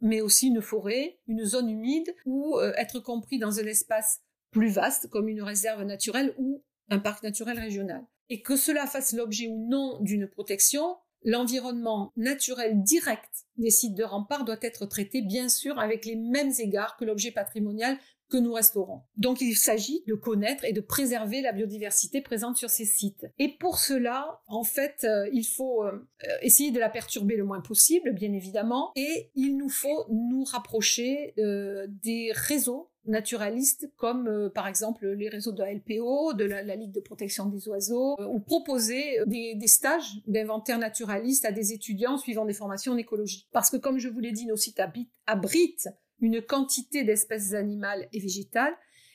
mais 0.00 0.20
aussi 0.20 0.48
une 0.48 0.60
forêt, 0.60 1.20
une 1.28 1.44
zone 1.44 1.70
humide, 1.70 2.12
ou 2.26 2.58
euh, 2.58 2.72
être 2.76 2.98
compris 2.98 3.38
dans 3.38 3.60
un 3.60 3.66
espace 3.66 4.20
plus 4.50 4.68
vaste, 4.68 5.08
comme 5.08 5.28
une 5.28 5.42
réserve 5.42 5.84
naturelle 5.84 6.34
ou 6.38 6.64
un 6.88 6.98
parc 6.98 7.22
naturel 7.22 7.58
régional. 7.58 8.04
Et 8.30 8.42
que 8.42 8.56
cela 8.56 8.86
fasse 8.86 9.12
l'objet 9.12 9.46
ou 9.46 9.68
non 9.68 10.00
d'une 10.00 10.26
protection, 10.26 10.96
l'environnement 11.24 12.12
naturel 12.16 12.82
direct 12.82 13.46
des 13.56 13.70
sites 13.70 13.94
de 13.94 14.04
rempart 14.04 14.44
doit 14.44 14.56
être 14.62 14.86
traité 14.86 15.22
bien 15.22 15.48
sûr 15.48 15.78
avec 15.78 16.04
les 16.04 16.16
mêmes 16.16 16.52
égards 16.58 16.96
que 16.96 17.04
l'objet 17.04 17.30
patrimonial 17.30 17.98
que 18.32 18.38
nous 18.38 18.54
restaurons. 18.54 19.02
Donc 19.16 19.42
il 19.42 19.54
s'agit 19.54 20.02
de 20.08 20.14
connaître 20.14 20.64
et 20.64 20.72
de 20.72 20.80
préserver 20.80 21.42
la 21.42 21.52
biodiversité 21.52 22.22
présente 22.22 22.56
sur 22.56 22.70
ces 22.70 22.86
sites. 22.86 23.26
Et 23.38 23.48
pour 23.58 23.78
cela, 23.78 24.40
en 24.46 24.64
fait, 24.64 25.04
euh, 25.04 25.28
il 25.34 25.44
faut 25.44 25.84
euh, 25.84 25.92
essayer 26.40 26.70
de 26.70 26.80
la 26.80 26.88
perturber 26.88 27.36
le 27.36 27.44
moins 27.44 27.60
possible, 27.60 28.12
bien 28.14 28.32
évidemment, 28.32 28.90
et 28.96 29.30
il 29.34 29.58
nous 29.58 29.68
faut 29.68 30.06
nous 30.08 30.44
rapprocher 30.44 31.34
euh, 31.38 31.86
des 32.02 32.32
réseaux 32.32 32.90
naturalistes 33.06 33.90
comme 33.96 34.28
euh, 34.28 34.48
par 34.48 34.68
exemple 34.68 35.08
les 35.08 35.28
réseaux 35.28 35.52
de 35.52 35.60
la 35.60 35.74
LPO, 35.74 36.34
de 36.34 36.44
la, 36.44 36.76
Ligue 36.76 36.92
de 36.92 37.00
protection 37.00 37.46
des 37.46 37.68
oiseaux, 37.68 38.16
euh, 38.20 38.26
ou 38.26 38.40
proposer 38.40 39.18
des, 39.26 39.54
des 39.54 39.66
stages 39.66 40.22
d'inventaire 40.26 40.78
naturaliste 40.78 41.44
à 41.44 41.52
des 41.52 41.72
étudiants 41.72 42.18
suivant 42.18 42.44
des 42.44 42.54
formations 42.54 42.92
en 42.92 42.96
écologie. 42.96 43.48
Parce 43.52 43.70
que 43.70 43.76
comme 43.76 43.98
je 43.98 44.08
vous 44.08 44.20
l'ai 44.20 44.32
dit, 44.32 44.46
nos 44.46 44.56
sites 44.56 44.80
abritent 45.26 45.88
une 46.20 46.40
quantité 46.40 47.02
d'espèces 47.04 47.52
animales 47.52 48.08
et 48.12 48.20
végétales, 48.20 48.74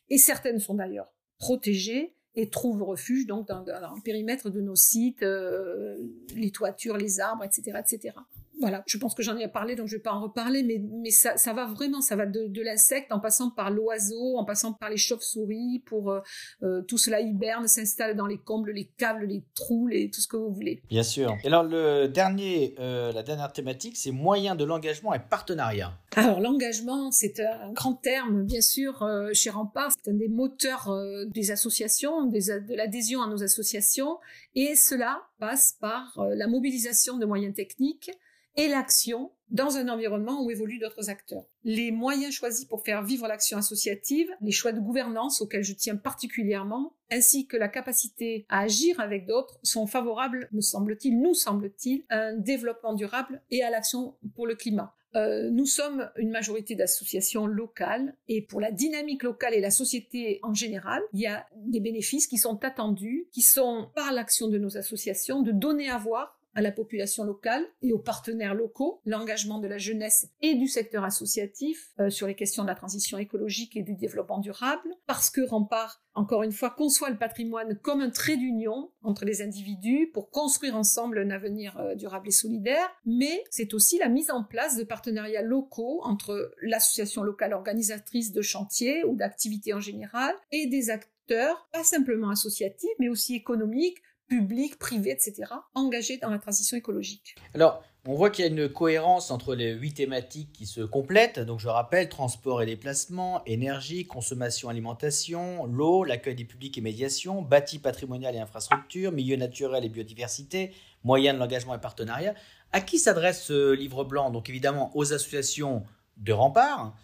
et 0.10 0.18
certaines 0.18 0.60
sont 0.60 0.76
d'ailleurs 0.76 1.14
protégées 1.38 2.14
et 2.36 2.50
trouvent 2.50 2.84
refuge 2.84 3.26
donc 3.26 3.48
dans, 3.48 3.62
le 3.62 4.02
périmètre 4.04 4.50
de 4.50 4.62
nos 4.62 4.76
sites, 4.76 5.24
euh, 5.24 5.98
les 6.36 6.52
toitures, 6.52 6.98
les 6.98 7.20
arbres, 7.20 7.44
etc., 7.44 7.80
etc 7.80 8.14
voilà, 8.60 8.84
je 8.88 8.98
pense 8.98 9.14
que 9.14 9.24
j'en 9.24 9.38
ai 9.38 9.48
parlé, 9.48 9.76
donc 9.76 9.88
je 9.88 9.96
vais 9.96 10.02
pas 10.02 10.14
en 10.14 10.22
reparler, 10.22 10.64
mais, 10.64 10.82
mais 11.02 11.12
ça, 11.12 11.38
ça 11.38 11.54
va 11.54 11.66
vraiment, 11.66 12.02
ça 12.02 12.16
va 12.16 12.26
de, 12.26 12.48
de 12.48 12.62
l'insecte 12.62 13.12
en 13.12 13.20
passant 13.20 13.52
par 13.52 13.70
l'oiseau, 13.72 14.38
en 14.38 14.46
passant 14.46 14.74
par 14.74 14.90
les 14.90 14.98
chauves-souris, 14.98 15.84
pour 15.86 16.12
euh, 16.12 16.22
euh, 16.64 16.82
tout 16.82 16.98
cela 16.98 17.22
hiberne, 17.22 17.68
s'installe 17.68 18.16
dans 18.16 18.26
les 18.26 18.38
combles, 18.38 18.72
les 18.72 18.90
câbles, 18.98 19.26
les 19.26 19.44
trous, 19.54 19.88
les, 19.88 20.10
tout 20.10 20.22
ce 20.22 20.28
que 20.28 20.38
vous 20.38 20.52
voulez. 20.52 20.82
Bien 20.90 21.04
sûr. 21.04 21.36
Et 21.44 21.48
alors 21.48 21.64
le 21.64 22.08
dernier, 22.08 22.76
euh, 22.80 23.12
la 23.12 23.24
dernière 23.24 23.52
thématique, 23.54 23.98
c'est 23.98 24.12
moyens 24.12 24.58
de 24.58 24.64
l'engagement 24.64 25.14
et 25.14 25.20
partenariat. 25.20 25.98
Alors 26.16 26.40
l'engagement, 26.40 27.12
c'est 27.12 27.40
un 27.40 27.72
grand 27.74 27.94
terme, 27.94 28.44
bien 28.44 28.62
sûr, 28.62 29.08
chez 29.34 29.52
Rempart, 29.52 29.92
c'est 29.92 30.10
un 30.10 30.16
des 30.16 30.30
moteurs 30.30 30.92
des 31.28 31.52
associations, 31.52 32.26
des, 32.26 32.40
de 32.40 32.76
l'adhésion 32.76 33.22
à 33.22 33.28
nos 33.28 33.44
associations, 33.44 34.18
et 34.56 34.76
cela 34.76 35.22
passe 35.40 35.78
par 35.80 36.18
la 36.36 36.48
mobilisation 36.48 37.18
de 37.18 37.26
moyens 37.26 37.54
techniques, 37.54 38.10
et 38.58 38.68
l'action 38.68 39.32
dans 39.50 39.78
un 39.78 39.88
environnement 39.88 40.44
où 40.44 40.52
évoluent 40.52 40.80
d'autres 40.80 41.10
acteurs. 41.10 41.46
Les 41.64 41.92
moyens 41.92 42.34
choisis 42.34 42.66
pour 42.66 42.84
faire 42.84 43.02
vivre 43.04 43.28
l'action 43.28 43.58
associative, 43.58 44.30
les 44.42 44.52
choix 44.52 44.74
de 44.74 44.80
gouvernance 44.80 45.42
auxquels 45.42 45.64
je 45.64 45.74
tiens 45.74 45.96
particulièrement, 45.96 46.94
ainsi 47.12 47.48
que 47.48 47.56
la 47.56 47.70
capacité 47.70 48.46
à 48.50 48.62
agir 48.62 49.00
avec 49.00 49.26
d'autres 49.26 49.58
sont 49.64 49.88
favorables, 49.88 50.50
me 50.52 50.62
semble-t-il, 50.62 51.22
nous 51.22 51.34
semble-t-il, 51.34 52.04
à 52.10 52.20
un 52.20 52.34
développement 52.36 52.94
durable 52.94 53.42
et 53.50 53.64
à 53.64 53.70
l'action 53.70 54.16
pour 54.36 54.48
le 54.48 54.56
climat. 54.56 54.94
Euh, 55.16 55.50
nous 55.50 55.66
sommes 55.66 56.12
une 56.18 56.32
majorité 56.32 56.76
d'associations 56.76 57.48
locales 57.48 58.16
et 58.28 58.42
pour 58.42 58.60
la 58.60 58.72
dynamique 58.72 59.24
locale 59.24 59.54
et 59.54 59.62
la 59.62 59.72
société 59.72 60.40
en 60.44 60.54
général, 60.54 61.02
il 61.14 61.22
y 61.22 61.28
a 61.28 61.48
des 61.56 61.80
bénéfices 61.80 62.28
qui 62.28 62.38
sont 62.38 62.64
attendus, 62.66 63.28
qui 63.32 63.42
sont 63.42 63.90
par 63.96 64.12
l'action 64.12 64.50
de 64.50 64.58
nos 64.58 64.78
associations 64.78 65.42
de 65.42 65.52
donner 65.52 65.90
à 65.90 65.98
voir 65.98 66.37
à 66.58 66.62
la 66.62 66.72
population 66.72 67.24
locale 67.24 67.64
et 67.84 67.94
aux 67.94 68.00
partenaires 68.00 68.56
locaux, 68.56 69.00
l'engagement 69.06 69.60
de 69.60 69.68
la 69.68 69.78
jeunesse 69.78 70.28
et 70.42 70.56
du 70.56 70.68
secteur 70.68 71.04
associatif 71.04 71.92
euh, 72.00 72.10
sur 72.10 72.26
les 72.26 72.34
questions 72.34 72.64
de 72.64 72.68
la 72.68 72.74
transition 72.74 73.20
écologique 73.20 73.78
et 73.78 73.84
du 73.84 73.94
développement 73.94 74.40
durable, 74.40 74.90
parce 75.06 75.30
que 75.30 75.42
Rempart 75.42 76.02
encore 76.18 76.42
une 76.42 76.52
fois, 76.52 76.72
conçoit 76.72 77.12
le 77.12 77.18
patrimoine 77.18 77.78
comme 77.84 78.02
un 78.02 78.10
trait 78.10 78.38
d'union 78.38 78.92
entre 79.04 79.24
les 79.24 79.44
individus 79.44 80.10
pour 80.12 80.32
construire 80.32 80.76
ensemble 80.76 81.20
un 81.20 81.30
avenir 81.30 81.78
euh, 81.78 81.94
durable 81.94 82.30
et 82.30 82.32
solidaire, 82.32 82.90
mais 83.06 83.44
c'est 83.52 83.76
aussi 83.76 84.00
la 84.00 84.10
mise 84.10 84.32
en 84.32 84.44
place 84.44 84.78
de 84.78 84.84
partenariats 84.84 85.44
locaux 85.44 86.02
entre 86.04 86.56
l'association 86.64 87.22
locale 87.22 87.54
organisatrice 87.54 88.32
de 88.32 88.42
chantiers 88.42 89.04
ou 89.04 89.16
d'activités 89.16 89.76
en 89.76 89.80
général 89.80 90.34
et 90.52 90.66
des 90.66 90.90
acteurs, 90.90 91.70
pas 91.72 91.84
simplement 91.84 92.32
associatifs, 92.32 92.90
mais 92.98 93.10
aussi 93.10 93.36
économiques, 93.36 94.02
publics, 94.28 94.78
privés, 94.78 95.12
etc., 95.12 95.52
engagés 95.74 96.18
dans 96.18 96.30
la 96.30 96.40
transition 96.40 96.78
écologique. 96.78 97.36
Alors, 97.54 97.84
on 98.06 98.16
voit 98.16 98.30
qu'il 98.30 98.46
y 98.46 98.48
a 98.48 98.52
une 98.52 98.70
cohérence 98.70 99.32
entre 99.32 99.54
les 99.54 99.74
huit 99.74 99.96
thématiques 99.96 100.54
qui 100.54 100.66
se 100.66 100.80
complètent. 100.80 101.40
Donc, 101.40 101.60
je 101.60 101.68
rappelle 101.68 102.08
transport 102.08 102.62
et 102.62 102.66
déplacement, 102.66 103.44
énergie, 103.46 104.06
consommation, 104.06 104.70
alimentation, 104.70 105.66
l'eau, 105.66 106.06
l'accueil 106.06 106.36
des 106.36 106.46
publics 106.46 106.78
et 106.78 106.82
médiation, 106.82 107.42
bâti 107.42 107.80
patrimonial 107.80 108.34
et 108.36 108.40
infrastructure, 108.40 109.12
milieu 109.12 109.36
naturel 109.36 109.84
et 109.84 109.90
biodiversité, 109.90 110.72
moyens 111.04 111.36
de 111.36 111.40
l'engagement 111.40 111.76
et 111.76 111.82
partenariat. 111.82 112.34
À 112.72 112.80
qui 112.80 112.98
s'adresse 112.98 113.44
ce 113.44 113.74
livre 113.74 114.06
blanc? 114.06 114.32
Donc, 114.32 114.50
évidemment, 114.50 114.96
aux 114.96 115.12
associations 115.12 115.84
de 116.16 116.32
rempart, 116.32 116.96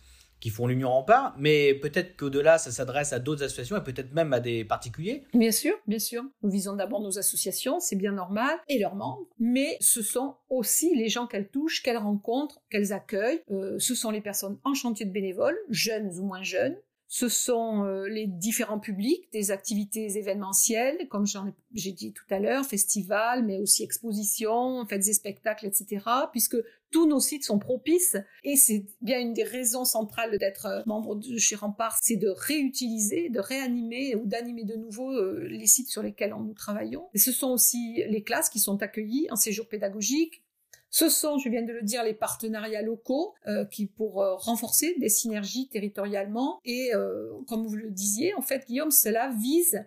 qui 0.43 0.49
font 0.49 0.67
l'Union 0.67 0.89
Rempart, 0.89 1.34
mais 1.39 1.73
peut-être 1.73 2.17
qu'au-delà, 2.17 2.58
ça 2.58 2.69
s'adresse 2.69 3.13
à 3.13 3.19
d'autres 3.19 3.43
associations 3.43 3.77
et 3.77 3.82
peut-être 3.82 4.13
même 4.13 4.34
à 4.34 4.41
des 4.41 4.65
particuliers. 4.65 5.23
Bien 5.34 5.53
sûr, 5.53 5.73
bien 5.88 5.99
sûr. 5.99 6.21
Nous 6.41 6.51
visons 6.51 6.75
d'abord 6.75 6.99
nos 6.99 7.17
associations, 7.17 7.79
c'est 7.79 7.95
bien 7.95 8.12
normal, 8.12 8.60
et 8.67 8.77
leurs 8.77 8.95
membres, 8.95 9.25
mais 9.39 9.77
ce 9.79 10.01
sont 10.01 10.36
aussi 10.49 10.95
les 10.95 11.08
gens 11.08 11.27
qu'elles 11.27 11.47
touchent, 11.47 11.82
qu'elles 11.82 11.95
rencontrent, 11.95 12.62
qu'elles 12.69 12.91
accueillent. 12.91 13.41
Euh, 13.51 13.79
ce 13.79 13.95
sont 13.95 14.12
les 14.12 14.19
personnes 14.19 14.60
en 14.65 14.73
chantier 14.73 15.06
de 15.06 15.12
bénévoles, 15.12 15.58
jeunes 15.69 16.12
ou 16.19 16.25
moins 16.25 16.43
jeunes, 16.43 16.75
ce 17.13 17.29
sont 17.29 17.86
euh, 17.86 18.08
les 18.08 18.25
différents 18.25 18.79
publics, 18.79 19.32
des 19.32 19.51
activités 19.51 20.17
événementielles, 20.17 21.08
comme 21.10 21.25
j'ai 21.71 21.91
dit 21.91 22.12
tout 22.12 22.25
à 22.32 22.39
l'heure, 22.39 22.65
festivals, 22.65 23.45
mais 23.45 23.60
aussi 23.60 23.84
expositions, 23.84 24.84
fêtes 24.88 25.08
et 25.08 25.13
spectacles, 25.13 25.67
etc., 25.67 26.03
puisque 26.32 26.58
tous 26.93 27.08
nos 27.08 27.19
sites 27.19 27.43
sont 27.43 27.60
propices 27.60 28.15
et 28.43 28.56
c'est 28.56 28.86
bien 29.01 29.19
une 29.19 29.34
des 29.34 29.43
raisons 29.43 29.84
centrales 29.84 30.38
d'être 30.38 30.67
euh, 30.67 30.84
membre 30.86 31.15
de 31.15 31.38
chez 31.38 31.56
Rempart, 31.56 31.97
c'est 32.01 32.17
de 32.17 32.29
réutiliser, 32.29 33.29
de 33.29 33.39
réanimer 33.39 34.15
ou 34.15 34.25
d'animer 34.27 34.63
de 34.63 34.75
nouveau 34.75 35.12
euh, 35.12 35.47
les 35.49 35.65
sites 35.65 35.89
sur 35.89 36.03
lesquels 36.03 36.34
nous 36.38 36.53
travaillons. 36.53 37.10
Ce 37.15 37.32
sont 37.32 37.49
aussi 37.49 38.03
les 38.08 38.21
classes 38.23 38.47
qui 38.47 38.60
sont 38.60 38.82
accueillies 38.82 39.27
en 39.32 39.36
séjour 39.36 39.67
pédagogique, 39.67 40.43
ce 40.91 41.10
sont, 41.10 41.39
je 41.39 41.49
viens 41.49 41.63
de 41.63 41.73
le 41.73 41.82
dire, 41.82 42.03
les 42.03 42.13
partenariats 42.13 42.84
locaux 42.84 43.34
euh, 43.47 43.65
qui 43.65 43.88
pour 43.88 44.23
renforcer 44.38 44.95
des 44.99 45.10
synergies 45.10 45.67
territorialement. 45.69 46.60
Et 46.65 46.91
comme 47.47 47.65
vous 47.65 47.75
le 47.75 47.89
disiez, 47.89 48.36
en 48.36 48.43
fait, 48.43 48.67
Guillaume, 48.67 48.91
cela 48.91 49.34
vise 49.41 49.84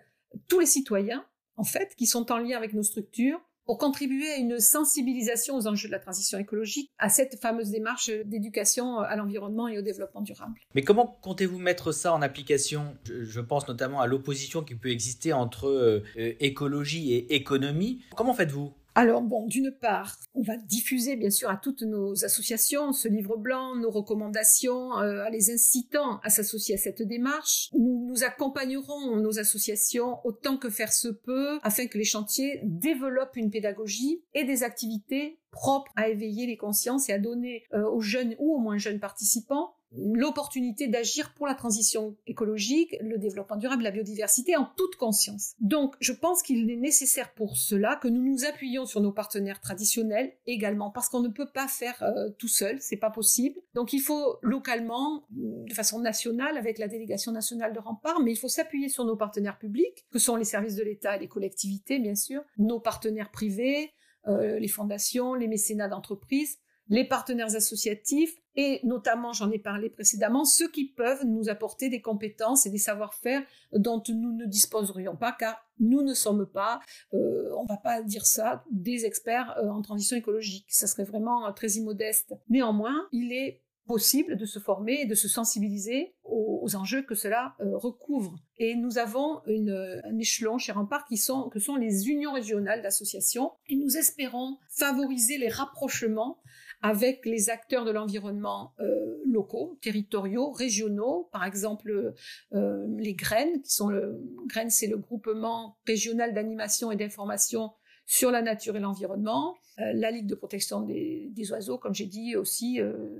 tous 0.49 0.59
les 0.59 0.65
citoyens, 0.65 1.25
en 1.55 1.63
fait, 1.63 1.95
qui 1.95 2.07
sont 2.07 2.29
en 2.29 2.39
lien 2.39 2.57
avec 2.57 2.73
nos 2.73 2.83
structures 2.83 3.39
pour 3.67 3.77
contribuer 3.77 4.31
à 4.31 4.37
une 4.37 4.59
sensibilisation 4.59 5.55
aux 5.55 5.67
enjeux 5.67 5.89
de 5.89 5.91
la 5.91 5.99
transition 5.99 6.39
écologique, 6.39 6.89
à 6.97 7.09
cette 7.09 7.39
fameuse 7.39 7.69
démarche 7.69 8.09
d'éducation 8.25 8.99
à 8.99 9.15
l'environnement 9.17 9.67
et 9.67 9.77
au 9.77 9.81
développement 9.81 10.21
durable. 10.21 10.59
Mais 10.73 10.81
comment 10.81 11.19
comptez-vous 11.21 11.59
mettre 11.59 11.91
ça 11.91 12.13
en 12.13 12.21
application? 12.21 12.97
Je, 13.05 13.41
pense 13.41 13.67
notamment 13.67 13.99
à 13.99 14.07
l'opposition 14.07 14.63
qui 14.63 14.75
peut 14.75 14.89
exister 14.89 15.33
entre 15.33 16.01
écologie 16.15 17.13
et 17.13 17.35
économie. 17.35 18.01
Comment 18.15 18.33
faites-vous? 18.33 18.73
Alors 18.97 19.21
bon, 19.21 19.45
d'une 19.45 19.69
part, 19.69 20.17
on 20.33 20.41
va 20.41 20.57
diffuser 20.57 21.17
bien 21.17 21.29
sûr 21.29 21.51
à 21.51 21.57
toutes 21.57 21.83
nos 21.83 22.25
associations 22.25 22.93
ce 22.93 23.07
livre 23.07 23.37
blanc, 23.37 23.75
nos 23.75 23.91
recommandations, 23.91 24.97
euh, 24.97 25.23
à 25.23 25.29
les 25.29 25.51
incitant 25.51 26.19
à 26.23 26.31
s'associer 26.31 26.73
à 26.73 26.77
cette 26.79 27.03
démarche. 27.03 27.69
Nous, 27.73 28.07
nous 28.07 28.23
accompagnerons 28.23 29.17
nos 29.17 29.37
associations 29.37 30.17
autant 30.25 30.57
que 30.57 30.71
faire 30.71 30.91
se 30.91 31.09
peut 31.09 31.59
afin 31.61 31.85
que 31.85 31.99
les 31.99 32.05
chantiers 32.05 32.59
développent 32.63 33.35
une 33.35 33.51
pédagogie 33.51 34.23
et 34.33 34.45
des 34.45 34.63
activités 34.63 35.37
propres 35.51 35.91
à 35.95 36.09
éveiller 36.09 36.47
les 36.47 36.57
consciences 36.57 37.07
et 37.07 37.13
à 37.13 37.19
donner 37.19 37.65
euh, 37.73 37.87
aux 37.87 38.01
jeunes 38.01 38.35
ou 38.39 38.55
aux 38.55 38.59
moins 38.59 38.79
jeunes 38.79 38.99
participants 38.99 39.75
l'opportunité 39.91 40.87
d'agir 40.87 41.33
pour 41.33 41.47
la 41.47 41.55
transition 41.55 42.15
écologique, 42.27 42.95
le 43.01 43.17
développement 43.17 43.57
durable, 43.57 43.83
la 43.83 43.91
biodiversité 43.91 44.55
en 44.55 44.65
toute 44.75 44.95
conscience. 44.95 45.53
Donc, 45.59 45.95
je 45.99 46.13
pense 46.13 46.43
qu'il 46.43 46.69
est 46.69 46.75
nécessaire 46.75 47.33
pour 47.33 47.57
cela 47.57 47.95
que 47.95 48.07
nous 48.07 48.21
nous 48.21 48.45
appuyions 48.45 48.85
sur 48.85 49.01
nos 49.01 49.11
partenaires 49.11 49.61
traditionnels 49.61 50.33
également, 50.45 50.91
parce 50.91 51.09
qu'on 51.09 51.21
ne 51.21 51.29
peut 51.29 51.49
pas 51.53 51.67
faire 51.67 52.01
euh, 52.03 52.29
tout 52.37 52.47
seul, 52.47 52.77
c'est 52.81 52.97
pas 52.97 53.09
possible. 53.09 53.59
Donc, 53.73 53.93
il 53.93 53.99
faut 53.99 54.37
localement, 54.41 55.25
de 55.29 55.73
façon 55.73 55.99
nationale, 55.99 56.57
avec 56.57 56.77
la 56.77 56.87
délégation 56.87 57.31
nationale 57.31 57.73
de 57.73 57.79
rempart, 57.79 58.19
mais 58.21 58.31
il 58.31 58.37
faut 58.37 58.49
s'appuyer 58.49 58.89
sur 58.89 59.05
nos 59.05 59.15
partenaires 59.15 59.57
publics, 59.57 60.05
que 60.11 60.19
sont 60.19 60.35
les 60.35 60.45
services 60.45 60.75
de 60.75 60.83
l'État 60.83 61.15
et 61.15 61.19
les 61.19 61.27
collectivités, 61.27 61.99
bien 61.99 62.15
sûr, 62.15 62.43
nos 62.57 62.79
partenaires 62.79 63.31
privés, 63.31 63.91
euh, 64.27 64.59
les 64.59 64.67
fondations, 64.67 65.33
les 65.33 65.47
mécénats 65.47 65.87
d'entreprise, 65.87 66.59
les 66.89 67.05
partenaires 67.05 67.55
associatifs 67.55 68.35
et 68.57 68.79
notamment, 68.83 69.33
j'en 69.33 69.51
ai 69.51 69.59
parlé 69.59 69.87
précédemment, 69.87 70.43
ceux 70.43 70.67
qui 70.69 70.85
peuvent 70.85 71.23
nous 71.25 71.47
apporter 71.47 71.89
des 71.89 72.01
compétences 72.01 72.65
et 72.65 72.71
des 72.71 72.79
savoir-faire 72.79 73.43
dont 73.71 74.01
nous 74.09 74.33
ne 74.33 74.45
disposerions 74.45 75.15
pas, 75.15 75.31
car 75.31 75.63
nous 75.79 76.01
ne 76.01 76.15
sommes 76.15 76.47
pas, 76.47 76.81
euh, 77.13 77.51
on 77.55 77.65
va 77.65 77.77
pas 77.77 78.01
dire 78.01 78.25
ça, 78.25 78.63
des 78.71 79.05
experts 79.05 79.55
euh, 79.59 79.69
en 79.69 79.83
transition 79.83 80.17
écologique. 80.17 80.65
Ça 80.69 80.87
serait 80.87 81.03
vraiment 81.03 81.47
euh, 81.47 81.51
très 81.51 81.67
immodeste. 81.73 82.33
Néanmoins, 82.49 83.07
il 83.11 83.31
est 83.31 83.61
possible 83.85 84.35
de 84.35 84.45
se 84.45 84.57
former 84.57 85.01
et 85.01 85.05
de 85.05 85.15
se 85.15 85.27
sensibiliser 85.29 86.15
aux, 86.23 86.75
enjeux 86.75 87.03
que 87.03 87.15
cela 87.15 87.55
recouvre. 87.59 88.35
Et 88.57 88.75
nous 88.75 88.97
avons 88.97 89.41
une, 89.45 90.01
un 90.03 90.17
échelon 90.17 90.57
chez 90.57 90.73
Rempart 90.73 91.05
qui 91.05 91.15
sont, 91.15 91.47
que 91.47 91.59
sont 91.59 91.77
les 91.77 92.09
unions 92.09 92.33
régionales 92.33 92.81
d'associations 92.81 93.53
et 93.69 93.77
nous 93.77 93.95
espérons 93.95 94.57
favoriser 94.67 95.37
les 95.37 95.47
rapprochements 95.47 96.41
avec 96.81 97.25
les 97.25 97.49
acteurs 97.49 97.85
de 97.85 97.91
l'environnement 97.91 98.73
euh, 98.79 99.17
locaux, 99.25 99.77
territoriaux, 99.81 100.51
régionaux, 100.51 101.29
par 101.31 101.43
exemple 101.43 102.13
euh, 102.53 102.85
les 102.97 103.13
graines, 103.13 103.61
qui 103.61 103.71
sont 103.71 103.89
le 103.89 104.21
graines, 104.47 104.69
c'est 104.69 104.87
le 104.87 104.97
groupement 104.97 105.77
régional 105.85 106.33
d'animation 106.33 106.91
et 106.91 106.95
d'information 106.95 107.71
sur 108.05 108.31
la 108.31 108.41
nature 108.41 108.77
et 108.77 108.79
l'environnement, 108.79 109.55
euh, 109.79 109.91
la 109.93 110.11
Ligue 110.11 110.27
de 110.27 110.35
protection 110.35 110.81
des, 110.81 111.31
oiseaux, 111.51 111.77
comme 111.77 111.93
j'ai 111.93 112.05
dit 112.05 112.35
aussi 112.35 112.79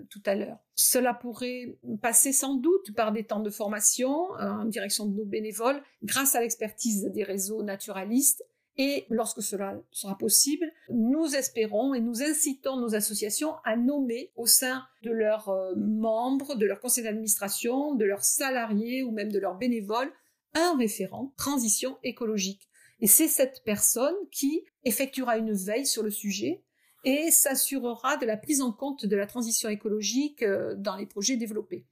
tout 0.09 0.21
à 0.25 0.35
l'heure. 0.35 0.57
Cela 0.75 1.13
pourrait 1.13 1.77
passer 2.01 2.33
sans 2.33 2.55
doute 2.55 2.93
par 2.95 3.11
des 3.11 3.25
temps 3.25 3.41
de 3.41 3.49
formation 3.49 4.31
en 4.39 4.65
direction 4.65 5.05
de 5.05 5.15
nos 5.15 5.25
bénévoles, 5.25 5.81
grâce 6.03 6.35
à 6.35 6.41
l'expertise 6.41 7.05
des 7.13 7.23
réseaux 7.23 7.63
naturalistes 7.63 8.43
et 8.77 9.05
lorsque 9.09 9.41
cela 9.41 9.81
sera 9.91 10.17
possible, 10.17 10.71
nous 10.89 11.35
espérons 11.35 11.95
et 11.95 11.99
nous 11.99 12.21
incitons 12.21 12.77
nos 12.77 12.93
associations 12.93 13.55
à 13.63 13.75
nommer 13.75 14.31
au 14.35 14.45
sein 14.45 14.85
de 15.01 15.11
leurs 15.11 15.49
euh, 15.49 15.73
membres, 15.75 16.55
de 16.55 16.65
leur 16.65 16.79
conseil 16.79 17.03
d'administration, 17.03 17.95
de 17.95 18.05
leurs 18.05 18.23
salariés 18.23 19.01
ou 19.01 19.11
même 19.11 19.31
de 19.31 19.39
leurs 19.39 19.57
bénévoles, 19.57 20.11
un 20.53 20.77
référent 20.77 21.33
transition 21.37 21.97
écologique. 22.03 22.69
Et 22.99 23.07
c'est 23.07 23.27
cette 23.27 23.63
personne 23.63 24.15
qui 24.31 24.63
effectuera 24.83 25.37
une 25.37 25.53
veille 25.53 25.85
sur 25.85 26.03
le 26.03 26.11
sujet 26.11 26.63
et 27.03 27.31
s'assurera 27.31 28.17
de 28.17 28.25
la 28.25 28.37
prise 28.37 28.61
en 28.61 28.71
compte 28.71 29.05
de 29.05 29.15
la 29.15 29.27
transition 29.27 29.69
écologique 29.69 30.43
euh, 30.43 30.75
dans 30.75 30.95
les 30.95 31.05
projets 31.07 31.37
développés. 31.37 31.87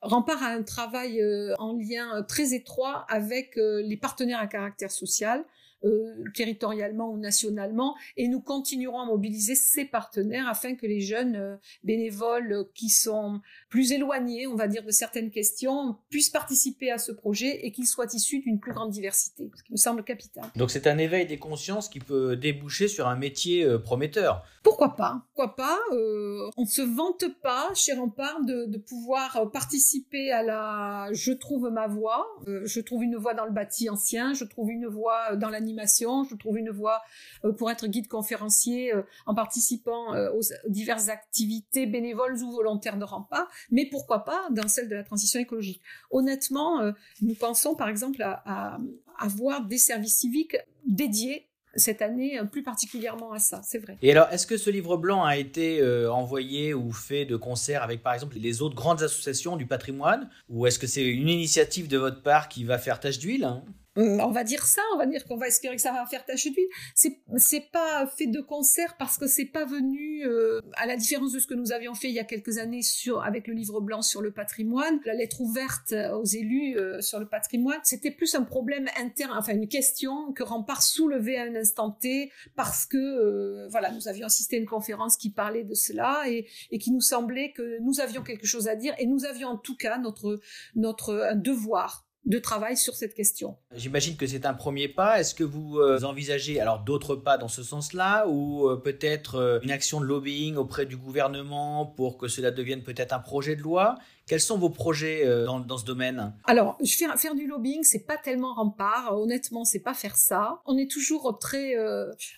Rempart 0.00 0.42
a 0.42 0.48
un 0.48 0.62
travail 0.62 1.20
euh, 1.20 1.54
en 1.58 1.76
lien 1.76 2.22
très 2.28 2.54
étroit 2.54 3.04
avec 3.08 3.56
les 3.56 3.96
partenaires 3.96 4.40
à 4.40 4.46
caractère 4.46 4.90
social, 4.90 5.44
euh, 5.84 6.24
territorialement 6.34 7.10
ou 7.10 7.18
nationalement, 7.18 7.94
et 8.16 8.26
nous 8.26 8.40
continuerons 8.40 9.00
à 9.00 9.06
mobiliser 9.06 9.54
ces 9.54 9.84
partenaires 9.84 10.48
afin 10.48 10.74
que 10.74 10.86
les 10.86 11.00
jeunes 11.00 11.36
euh, 11.36 11.56
bénévoles 11.84 12.66
qui 12.74 12.88
sont 12.88 13.40
plus 13.68 13.92
éloignés, 13.92 14.46
on 14.46 14.56
va 14.56 14.66
dire, 14.66 14.82
de 14.82 14.90
certaines 14.90 15.30
questions, 15.30 15.96
puissent 16.10 16.30
participer 16.30 16.90
à 16.90 16.98
ce 16.98 17.12
projet 17.12 17.64
et 17.64 17.70
qu'ils 17.70 17.86
soient 17.86 18.08
issus 18.12 18.40
d'une 18.40 18.58
plus 18.58 18.72
grande 18.72 18.90
diversité, 18.90 19.50
ce 19.54 19.62
qui 19.62 19.72
me 19.72 19.76
semble 19.76 20.02
capital. 20.02 20.44
Donc 20.56 20.70
c'est 20.70 20.86
un 20.86 20.98
éveil 20.98 21.26
des 21.26 21.38
consciences 21.38 21.88
qui 21.88 22.00
peut 22.00 22.36
déboucher 22.36 22.88
sur 22.88 23.06
un 23.06 23.16
métier 23.16 23.64
euh, 23.64 23.78
prometteur. 23.78 24.44
Pourquoi 24.64 24.96
pas 24.96 25.22
Pourquoi 25.34 25.54
pas 25.54 25.78
euh, 25.92 26.50
On 26.56 26.66
se 26.66 26.82
vante 26.82 27.24
pas 27.42 27.70
chez 27.74 27.92
Rempart 27.92 28.44
de, 28.44 28.66
de, 28.66 28.78
pouvoir 28.78 29.50
participer 29.52 30.32
à 30.32 30.42
la 30.42 31.08
je 31.12 31.32
trouve 31.32 31.70
ma 31.70 31.86
voix, 31.86 32.26
je 32.46 32.80
trouve 32.80 33.02
une 33.02 33.16
voix 33.16 33.34
dans 33.34 33.44
le 33.44 33.52
bâti 33.52 33.88
ancien, 33.88 34.34
je 34.34 34.44
trouve 34.44 34.70
une 34.70 34.86
voix 34.86 35.36
dans 35.36 35.48
la 35.48 35.60
je 35.76 36.34
trouve 36.36 36.58
une 36.58 36.70
voie 36.70 37.00
euh, 37.44 37.52
pour 37.52 37.70
être 37.70 37.86
guide 37.86 38.08
conférencier 38.08 38.94
euh, 38.94 39.02
en 39.26 39.34
participant 39.34 40.14
euh, 40.14 40.30
aux 40.30 40.40
diverses 40.68 41.08
activités 41.08 41.86
bénévoles 41.86 42.42
ou 42.42 42.52
volontaires 42.52 42.98
de 42.98 43.04
Rempart, 43.04 43.48
mais 43.70 43.86
pourquoi 43.86 44.24
pas 44.24 44.48
dans 44.50 44.68
celle 44.68 44.88
de 44.88 44.94
la 44.94 45.04
transition 45.04 45.40
écologique. 45.40 45.82
Honnêtement, 46.10 46.92
nous 47.22 47.34
pensons 47.34 47.74
par 47.74 47.88
exemple 47.88 48.22
à, 48.22 48.78
avoir 49.18 49.64
des 49.64 49.78
services 49.78 50.18
civiques 50.18 50.56
dédiés 50.86 51.48
cette 51.74 52.02
année 52.02 52.40
plus 52.50 52.62
particulièrement 52.62 53.32
à 53.32 53.38
ça, 53.38 53.60
c'est 53.62 53.78
vrai. 53.78 53.98
Et 54.02 54.10
alors, 54.10 54.28
est-ce 54.30 54.46
que 54.46 54.56
ce 54.56 54.70
livre 54.70 54.96
blanc 54.96 55.24
a 55.24 55.36
été 55.36 55.84
envoyé 56.08 56.74
ou 56.74 56.92
fait 56.92 57.24
de 57.24 57.36
concert 57.36 57.82
avec, 57.82 58.02
par 58.02 58.14
exemple, 58.14 58.36
les 58.38 58.62
autres 58.62 58.74
grandes 58.74 59.02
associations 59.02 59.56
du 59.56 59.66
patrimoine? 59.66 60.28
Ou 60.48 60.66
est-ce 60.66 60.78
que 60.78 60.86
c'est 60.86 61.04
une 61.04 61.28
initiative 61.28 61.88
de 61.88 61.98
votre 61.98 62.22
part 62.22 62.48
qui 62.48 62.64
va 62.64 62.78
faire 62.78 63.00
tâche 63.00 63.18
d'huile 63.18 63.44
hein? 63.44 63.64
On 63.98 64.30
va 64.30 64.44
dire 64.44 64.64
ça, 64.64 64.82
on 64.94 64.98
va 64.98 65.06
dire 65.06 65.24
qu'on 65.24 65.36
va 65.36 65.48
espérer 65.48 65.74
que 65.74 65.82
ça 65.82 65.92
va 65.92 66.06
faire 66.06 66.24
tache 66.24 66.44
d'huile. 66.44 66.68
C'est 66.94 67.20
c'est 67.36 67.70
pas 67.72 68.06
fait 68.06 68.26
de 68.26 68.40
concert 68.40 68.96
parce 68.98 69.18
que 69.18 69.26
c'est 69.26 69.46
pas 69.46 69.64
venu 69.64 70.24
euh, 70.24 70.60
à 70.76 70.86
la 70.86 70.96
différence 70.96 71.32
de 71.32 71.38
ce 71.38 71.46
que 71.46 71.54
nous 71.54 71.72
avions 71.72 71.94
fait 71.94 72.08
il 72.08 72.14
y 72.14 72.20
a 72.20 72.24
quelques 72.24 72.58
années 72.58 72.82
sur 72.82 73.22
avec 73.22 73.46
le 73.48 73.54
livre 73.54 73.80
blanc 73.80 74.02
sur 74.02 74.22
le 74.22 74.30
patrimoine, 74.30 75.00
la 75.04 75.14
lettre 75.14 75.40
ouverte 75.40 75.94
aux 76.14 76.24
élus 76.24 76.76
euh, 76.76 77.00
sur 77.00 77.18
le 77.18 77.26
patrimoine. 77.26 77.80
C'était 77.82 78.10
plus 78.10 78.34
un 78.34 78.42
problème 78.42 78.86
interne, 79.00 79.36
enfin 79.36 79.54
une 79.54 79.68
question 79.68 80.32
que 80.32 80.42
Rempart 80.42 80.82
soulevait 80.82 81.38
à 81.38 81.42
un 81.44 81.54
instant 81.56 81.90
T 81.90 82.30
parce 82.54 82.86
que 82.86 82.96
euh, 82.96 83.68
voilà 83.68 83.90
nous 83.90 84.08
avions 84.08 84.26
assisté 84.26 84.56
à 84.56 84.58
une 84.60 84.66
conférence 84.66 85.16
qui 85.16 85.30
parlait 85.30 85.64
de 85.64 85.74
cela 85.74 86.22
et, 86.28 86.46
et 86.70 86.78
qui 86.78 86.92
nous 86.92 87.00
semblait 87.00 87.52
que 87.52 87.80
nous 87.80 88.00
avions 88.00 88.22
quelque 88.22 88.46
chose 88.46 88.68
à 88.68 88.76
dire 88.76 88.94
et 88.98 89.06
nous 89.06 89.24
avions 89.24 89.48
en 89.48 89.56
tout 89.56 89.76
cas 89.76 89.98
notre 89.98 90.40
notre 90.74 91.34
devoir 91.34 92.07
de 92.24 92.38
travail 92.38 92.76
sur 92.76 92.94
cette 92.94 93.14
question. 93.14 93.56
J'imagine 93.74 94.16
que 94.16 94.26
c'est 94.26 94.44
un 94.44 94.54
premier 94.54 94.88
pas. 94.88 95.20
Est-ce 95.20 95.34
que 95.34 95.44
vous 95.44 95.78
euh, 95.78 96.02
envisagez 96.02 96.60
alors 96.60 96.80
d'autres 96.80 97.16
pas 97.16 97.38
dans 97.38 97.48
ce 97.48 97.62
sens-là 97.62 98.26
ou 98.28 98.68
euh, 98.68 98.76
peut-être 98.76 99.36
euh, 99.36 99.60
une 99.62 99.70
action 99.70 100.00
de 100.00 100.04
lobbying 100.04 100.56
auprès 100.56 100.84
du 100.84 100.96
gouvernement 100.96 101.86
pour 101.86 102.18
que 102.18 102.28
cela 102.28 102.50
devienne 102.50 102.82
peut-être 102.82 103.12
un 103.12 103.18
projet 103.18 103.56
de 103.56 103.62
loi? 103.62 103.96
Quels 104.26 104.40
sont 104.40 104.58
vos 104.58 104.68
projets 104.68 105.24
dans, 105.46 105.78
ce 105.78 105.86
domaine? 105.86 106.34
Alors, 106.44 106.76
faire, 106.86 107.18
faire 107.18 107.34
du 107.34 107.46
lobbying, 107.46 107.82
c'est 107.82 108.04
pas 108.04 108.18
tellement 108.18 108.52
rempart. 108.52 109.18
Honnêtement, 109.18 109.64
c'est 109.64 109.80
pas 109.80 109.94
faire 109.94 110.16
ça. 110.16 110.60
On 110.66 110.76
est 110.76 110.90
toujours 110.90 111.38
très. 111.38 111.74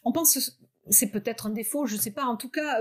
on 0.05 0.12
pense 0.12 0.38
c'est 0.88 1.09
peut-être 1.09 1.49
un 1.49 1.51
défaut, 1.51 1.87
je 1.87 1.97
ne 1.97 2.01
sais 2.01 2.12
pas. 2.12 2.27
En 2.27 2.37
tout 2.37 2.49
cas, 2.49 2.79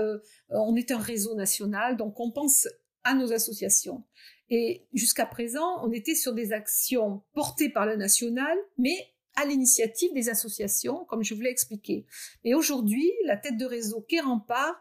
on 0.50 0.76
est 0.76 0.92
un 0.92 0.98
réseau 0.98 1.34
national, 1.34 1.96
donc 1.96 2.20
on 2.20 2.30
pense 2.30 2.68
à 3.02 3.14
nos 3.14 3.32
associations. 3.32 4.04
Et 4.50 4.84
jusqu'à 4.92 5.26
présent, 5.26 5.84
on 5.84 5.92
était 5.92 6.14
sur 6.14 6.34
des 6.34 6.52
actions 6.52 7.22
portées 7.34 7.68
par 7.68 7.86
le 7.86 7.96
national, 7.96 8.56
mais 8.78 9.12
à 9.36 9.44
l'initiative 9.44 10.12
des 10.12 10.28
associations, 10.28 11.04
comme 11.04 11.22
je 11.22 11.34
vous 11.34 11.40
l'ai 11.40 11.50
expliqué. 11.50 12.04
Et 12.44 12.54
aujourd'hui, 12.54 13.10
la 13.24 13.36
tête 13.36 13.56
de 13.56 13.64
réseau 13.64 14.00
qui 14.02 14.20
rempart 14.20 14.74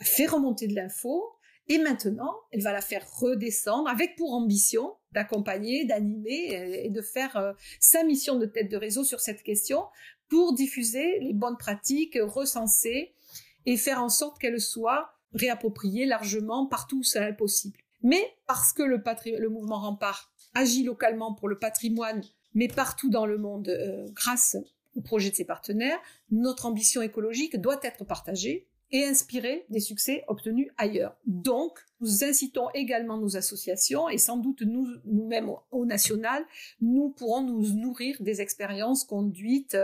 fait 0.00 0.26
remonter 0.26 0.68
de 0.68 0.74
l'info, 0.74 1.34
et 1.68 1.78
maintenant, 1.78 2.34
elle 2.50 2.62
va 2.62 2.72
la 2.72 2.80
faire 2.80 3.06
redescendre 3.18 3.88
avec 3.88 4.16
pour 4.16 4.32
ambition 4.32 4.94
d'accompagner, 5.12 5.84
d'animer 5.84 6.84
et 6.84 6.88
de 6.88 7.02
faire 7.02 7.36
euh, 7.36 7.52
sa 7.78 8.04
mission 8.04 8.38
de 8.38 8.46
tête 8.46 8.70
de 8.70 8.76
réseau 8.76 9.04
sur 9.04 9.20
cette 9.20 9.42
question 9.42 9.84
pour 10.28 10.54
diffuser 10.54 11.18
les 11.20 11.34
bonnes 11.34 11.58
pratiques, 11.58 12.18
recenser 12.20 13.14
et 13.66 13.76
faire 13.76 14.02
en 14.02 14.08
sorte 14.08 14.38
qu'elles 14.38 14.60
soient 14.60 15.12
réappropriées 15.34 16.06
largement 16.06 16.66
partout 16.66 17.00
où 17.00 17.02
ça 17.02 17.28
est 17.28 17.36
possible. 17.36 17.78
Mais 18.02 18.34
parce 18.46 18.72
que 18.72 18.82
le, 18.82 19.48
mouvement 19.48 19.80
Rempart 19.80 20.32
agit 20.54 20.84
localement 20.84 21.34
pour 21.34 21.48
le 21.48 21.58
patrimoine, 21.58 22.22
mais 22.54 22.68
partout 22.68 23.10
dans 23.10 23.26
le 23.26 23.38
monde 23.38 23.68
euh, 23.68 24.06
grâce 24.12 24.56
au 24.94 25.00
projet 25.00 25.30
de 25.30 25.34
ses 25.34 25.44
partenaires, 25.44 25.98
notre 26.30 26.66
ambition 26.66 27.02
écologique 27.02 27.60
doit 27.60 27.80
être 27.82 28.04
partagée 28.04 28.66
et 28.90 29.04
inspirer 29.04 29.66
des 29.68 29.80
succès 29.80 30.24
obtenus 30.28 30.68
ailleurs. 30.78 31.16
Donc, 31.26 31.78
nous 32.00 32.24
incitons 32.24 32.68
également 32.74 33.18
nos 33.18 33.36
associations 33.36 34.08
et 34.08 34.18
sans 34.18 34.38
doute 34.38 34.62
nous, 34.62 34.86
nous-mêmes 35.04 35.50
au, 35.70 35.84
national, 35.84 36.42
nous 36.80 37.10
pourrons 37.10 37.42
nous 37.42 37.74
nourrir 37.74 38.16
des 38.20 38.40
expériences 38.40 39.04
conduites 39.04 39.76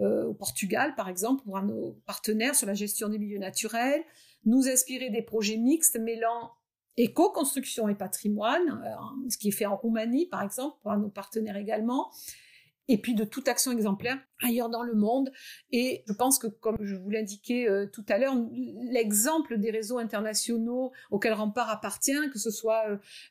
euh, 0.00 0.24
au 0.24 0.32
Portugal, 0.32 0.94
par 0.96 1.08
exemple, 1.08 1.44
pour 1.44 1.60
nos 1.60 1.98
partenaires 2.06 2.54
sur 2.54 2.66
la 2.66 2.74
gestion 2.74 3.08
des 3.08 3.18
milieux 3.18 3.38
naturels, 3.38 4.02
nous 4.46 4.68
inspirer 4.68 5.10
des 5.10 5.22
projets 5.22 5.56
mixtes 5.58 5.98
mêlant 5.98 6.52
éco-construction 6.96 7.88
et 7.88 7.94
patrimoine, 7.94 8.82
euh, 8.84 9.28
ce 9.30 9.38
qui 9.38 9.48
est 9.48 9.52
fait 9.52 9.66
en 9.66 9.76
Roumanie 9.76 10.26
par 10.26 10.42
exemple, 10.42 10.78
pour 10.82 10.96
nos 10.96 11.08
partenaires 11.08 11.56
également, 11.56 12.10
et 12.88 12.98
puis 12.98 13.14
de 13.14 13.24
toute 13.24 13.48
action 13.48 13.72
exemplaire 13.72 14.18
ailleurs 14.42 14.68
dans 14.68 14.82
le 14.82 14.94
monde. 14.94 15.32
Et 15.72 16.04
je 16.06 16.12
pense 16.12 16.38
que, 16.38 16.46
comme 16.46 16.76
je 16.80 16.94
vous 16.94 17.10
l'indiquais 17.10 17.68
euh, 17.68 17.86
tout 17.86 18.04
à 18.08 18.18
l'heure, 18.18 18.34
l'exemple 18.92 19.58
des 19.58 19.70
réseaux 19.70 19.98
internationaux 19.98 20.92
auxquels 21.10 21.32
Rempart 21.32 21.70
appartient, 21.70 22.30
que 22.32 22.38
ce 22.38 22.50
soit 22.50 22.84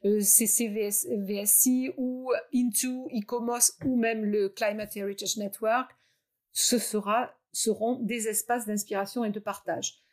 euh, 0.04 0.20
CCVSI 0.20 1.92
ou 1.98 2.32
Into, 2.54 3.08
ICOMOS 3.12 3.78
ou 3.86 3.96
même 3.96 4.26
le 4.26 4.50
Climate 4.50 4.96
Heritage 4.98 5.38
Network, 5.38 5.92
ce 6.52 6.78
sera, 6.78 7.34
seront 7.52 8.00
des 8.02 8.28
espaces 8.28 8.66
d'inspiration 8.66 9.24
et 9.24 9.30
de 9.30 9.40
partage. 9.40 10.05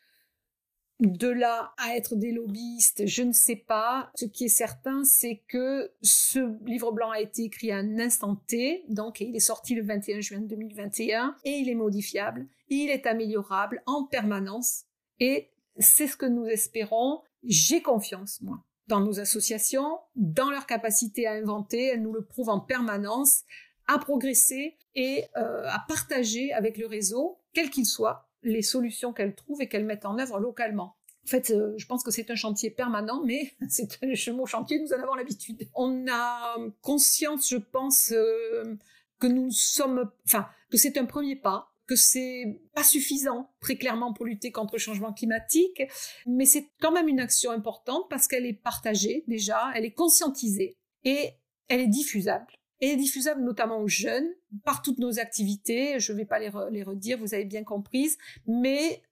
De 1.03 1.27
là 1.27 1.75
à 1.79 1.97
être 1.97 2.15
des 2.15 2.31
lobbyistes, 2.31 3.09
je 3.09 3.25
ne 3.25 3.33
sais 3.33 3.57
pas. 3.57 4.13
Ce 4.15 4.25
qui 4.25 4.45
est 4.45 4.49
certain, 4.49 5.03
c'est 5.03 5.43
que 5.49 5.91
ce 6.01 6.57
livre 6.65 6.93
blanc 6.93 7.11
a 7.11 7.19
été 7.19 7.43
écrit 7.43 7.73
à 7.73 7.79
un 7.79 7.99
instant 7.99 8.37
T, 8.47 8.85
donc 8.89 9.21
il 9.21 9.35
est 9.35 9.41
sorti 9.41 9.75
le 9.75 9.83
21 9.83 10.21
juin 10.21 10.39
2021, 10.39 11.35
et 11.45 11.51
il 11.51 11.69
est 11.69 11.75
modifiable, 11.75 12.47
il 12.69 12.89
est 12.89 13.07
améliorable 13.07 13.83
en 13.87 14.05
permanence, 14.05 14.85
et 15.19 15.51
c'est 15.77 16.07
ce 16.07 16.17
que 16.17 16.27
nous 16.27 16.47
espérons. 16.47 17.23
J'ai 17.43 17.83
confiance, 17.83 18.41
moi, 18.41 18.63
dans 18.87 19.01
nos 19.01 19.19
associations, 19.19 19.99
dans 20.15 20.51
leur 20.51 20.67
capacité 20.67 21.27
à 21.27 21.33
inventer, 21.33 21.87
elles 21.87 22.03
nous 22.03 22.13
le 22.13 22.25
prouvent 22.25 22.51
en 22.51 22.61
permanence, 22.61 23.43
à 23.89 23.99
progresser 23.99 24.77
et 24.95 25.25
euh, 25.37 25.67
à 25.67 25.85
partager 25.89 26.53
avec 26.53 26.79
le 26.79 26.87
réseau, 26.87 27.41
quel 27.55 27.71
qu'il 27.71 27.87
soit, 27.87 28.29
les 28.43 28.63
solutions 28.63 29.13
qu'elles 29.13 29.35
trouvent 29.35 29.63
et 29.63 29.69
qu'elles 29.69 29.85
mettent 29.85 30.07
en 30.07 30.19
œuvre 30.19 30.39
localement. 30.39 30.97
En 31.25 31.29
fait, 31.29 31.51
euh, 31.51 31.75
je 31.77 31.87
pense 31.87 32.03
que 32.03 32.11
c'est 32.11 32.31
un 32.31 32.35
chantier 32.35 32.71
permanent, 32.71 33.23
mais 33.25 33.53
c'est 33.69 33.99
un 34.03 34.33
mot 34.33 34.47
chantier, 34.47 34.81
nous 34.81 34.93
en 34.93 35.03
avons 35.03 35.15
l'habitude. 35.15 35.69
On 35.75 36.07
a 36.11 36.57
conscience, 36.81 37.49
je 37.49 37.57
pense, 37.57 38.13
euh, 38.13 38.77
que 39.21 39.27
nous 39.27 39.51
sommes, 39.51 40.11
enfin, 40.27 40.49
que 40.71 40.77
c'est 40.77 40.99
un 40.99 41.05
premier 41.05 41.37
pas, 41.37 41.73
que 41.87 41.97
c'est 41.97 42.61
pas 42.75 42.83
suffisant 42.83 43.53
très 43.61 43.77
clairement 43.77 44.13
pour 44.13 44.25
lutter 44.25 44.51
contre 44.51 44.75
le 44.75 44.79
changement 44.79 45.13
climatique, 45.13 45.83
mais 46.27 46.45
c'est 46.45 46.71
quand 46.81 46.93
même 46.93 47.09
une 47.09 47.21
action 47.21 47.51
importante 47.51 48.07
parce 48.09 48.27
qu'elle 48.27 48.47
est 48.47 48.53
partagée 48.53 49.25
déjà, 49.29 49.71
elle 49.75 49.85
est 49.85 49.93
conscientisée 49.93 50.77
et 51.05 51.31
elle 51.69 51.81
est 51.81 51.89
diffusable 51.89 52.47
et 52.83 52.97
diffusable 52.97 53.43
notamment 53.43 53.79
aux 53.79 53.89
jeunes 53.89 54.29
par 54.65 54.83
toutes 54.83 54.99
nos 54.99 55.19
activités. 55.19 55.99
Je 56.01 56.13
ne 56.13 56.19
vais 56.19 56.25
pas 56.27 56.39
les, 56.39 56.51
les, 56.71 56.83
redire, 56.83 57.17
vous 57.17 57.33
avez 57.33 57.45
bien 57.45 57.65
comprise, 57.65 58.19
mais 58.47 59.03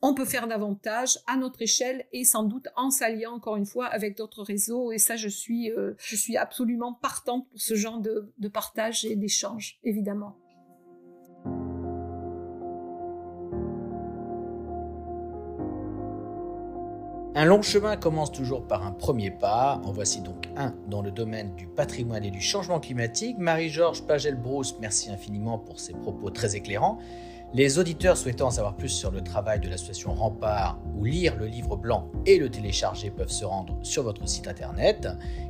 on 0.00 0.14
peut 0.14 0.24
faire 0.24 0.46
davantage 0.46 1.18
à 1.26 1.36
notre 1.36 1.60
échelle 1.60 2.06
et 2.12 2.24
sans 2.24 2.44
doute 2.44 2.68
en 2.76 2.90
s'alliant 2.90 3.32
encore 3.32 3.56
une 3.56 3.66
fois 3.66 3.86
avec 3.86 4.16
d'autres 4.16 4.44
réseaux. 4.44 4.92
Et 4.92 4.98
ça, 4.98 5.16
je 5.16 5.28
suis, 5.28 5.72
euh, 5.72 5.94
je 5.98 6.14
suis 6.14 6.36
absolument 6.36 6.94
partante 6.94 7.48
pour 7.48 7.60
ce 7.60 7.74
genre 7.74 8.00
de, 8.00 8.32
de 8.38 8.48
partage 8.48 9.04
et 9.04 9.16
d'échange, 9.16 9.80
évidemment. 9.82 10.36
Un 17.38 17.44
long 17.44 17.62
chemin 17.62 17.96
commence 17.96 18.32
toujours 18.32 18.66
par 18.66 18.84
un 18.84 18.90
premier 18.90 19.30
pas. 19.30 19.80
En 19.84 19.92
voici 19.92 20.22
donc 20.22 20.48
un 20.56 20.74
dans 20.88 21.02
le 21.02 21.12
domaine 21.12 21.54
du 21.54 21.68
patrimoine 21.68 22.24
et 22.24 22.32
du 22.32 22.40
changement 22.40 22.80
climatique. 22.80 23.38
Marie-Georges 23.38 24.02
Pagel-Brousse, 24.02 24.74
merci 24.80 25.08
infiniment 25.08 25.56
pour 25.56 25.78
ces 25.78 25.92
propos 25.92 26.30
très 26.30 26.56
éclairants. 26.56 26.98
Les 27.54 27.78
auditeurs 27.78 28.16
souhaitant 28.16 28.48
en 28.48 28.50
savoir 28.50 28.74
plus 28.74 28.88
sur 28.88 29.12
le 29.12 29.20
travail 29.20 29.60
de 29.60 29.68
l'association 29.68 30.14
Rempart 30.14 30.80
ou 30.96 31.04
lire 31.04 31.36
le 31.36 31.46
livre 31.46 31.76
blanc 31.76 32.10
et 32.26 32.40
le 32.40 32.50
télécharger 32.50 33.12
peuvent 33.12 33.30
se 33.30 33.44
rendre 33.44 33.78
sur 33.84 34.02
votre 34.02 34.28
site 34.28 34.48
internet. 34.48 35.06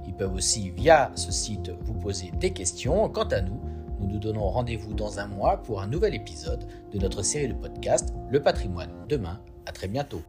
Ils 0.07 0.15
peuvent 0.15 0.35
aussi 0.35 0.69
via 0.69 1.11
ce 1.15 1.33
site 1.33 1.71
vous 1.81 1.95
poser 1.95 2.33
des 2.39 2.51
questions. 2.51 3.09
Quant 3.09 3.29
à 3.29 3.41
nous, 3.41 3.63
nous 3.99 4.09
nous 4.09 4.19
donnons 4.19 4.47
rendez-vous 4.51 4.93
dans 4.93 5.21
un 5.21 5.27
mois 5.27 5.63
pour 5.63 5.81
un 5.81 5.87
nouvel 5.87 6.15
épisode 6.15 6.67
de 6.93 6.99
notre 6.99 7.23
série 7.23 7.49
de 7.49 7.55
podcast 7.55 8.13
Le 8.29 8.43
patrimoine. 8.43 8.91
Demain, 9.09 9.41
à 9.65 9.73
très 9.73 9.89
bientôt. 9.89 10.21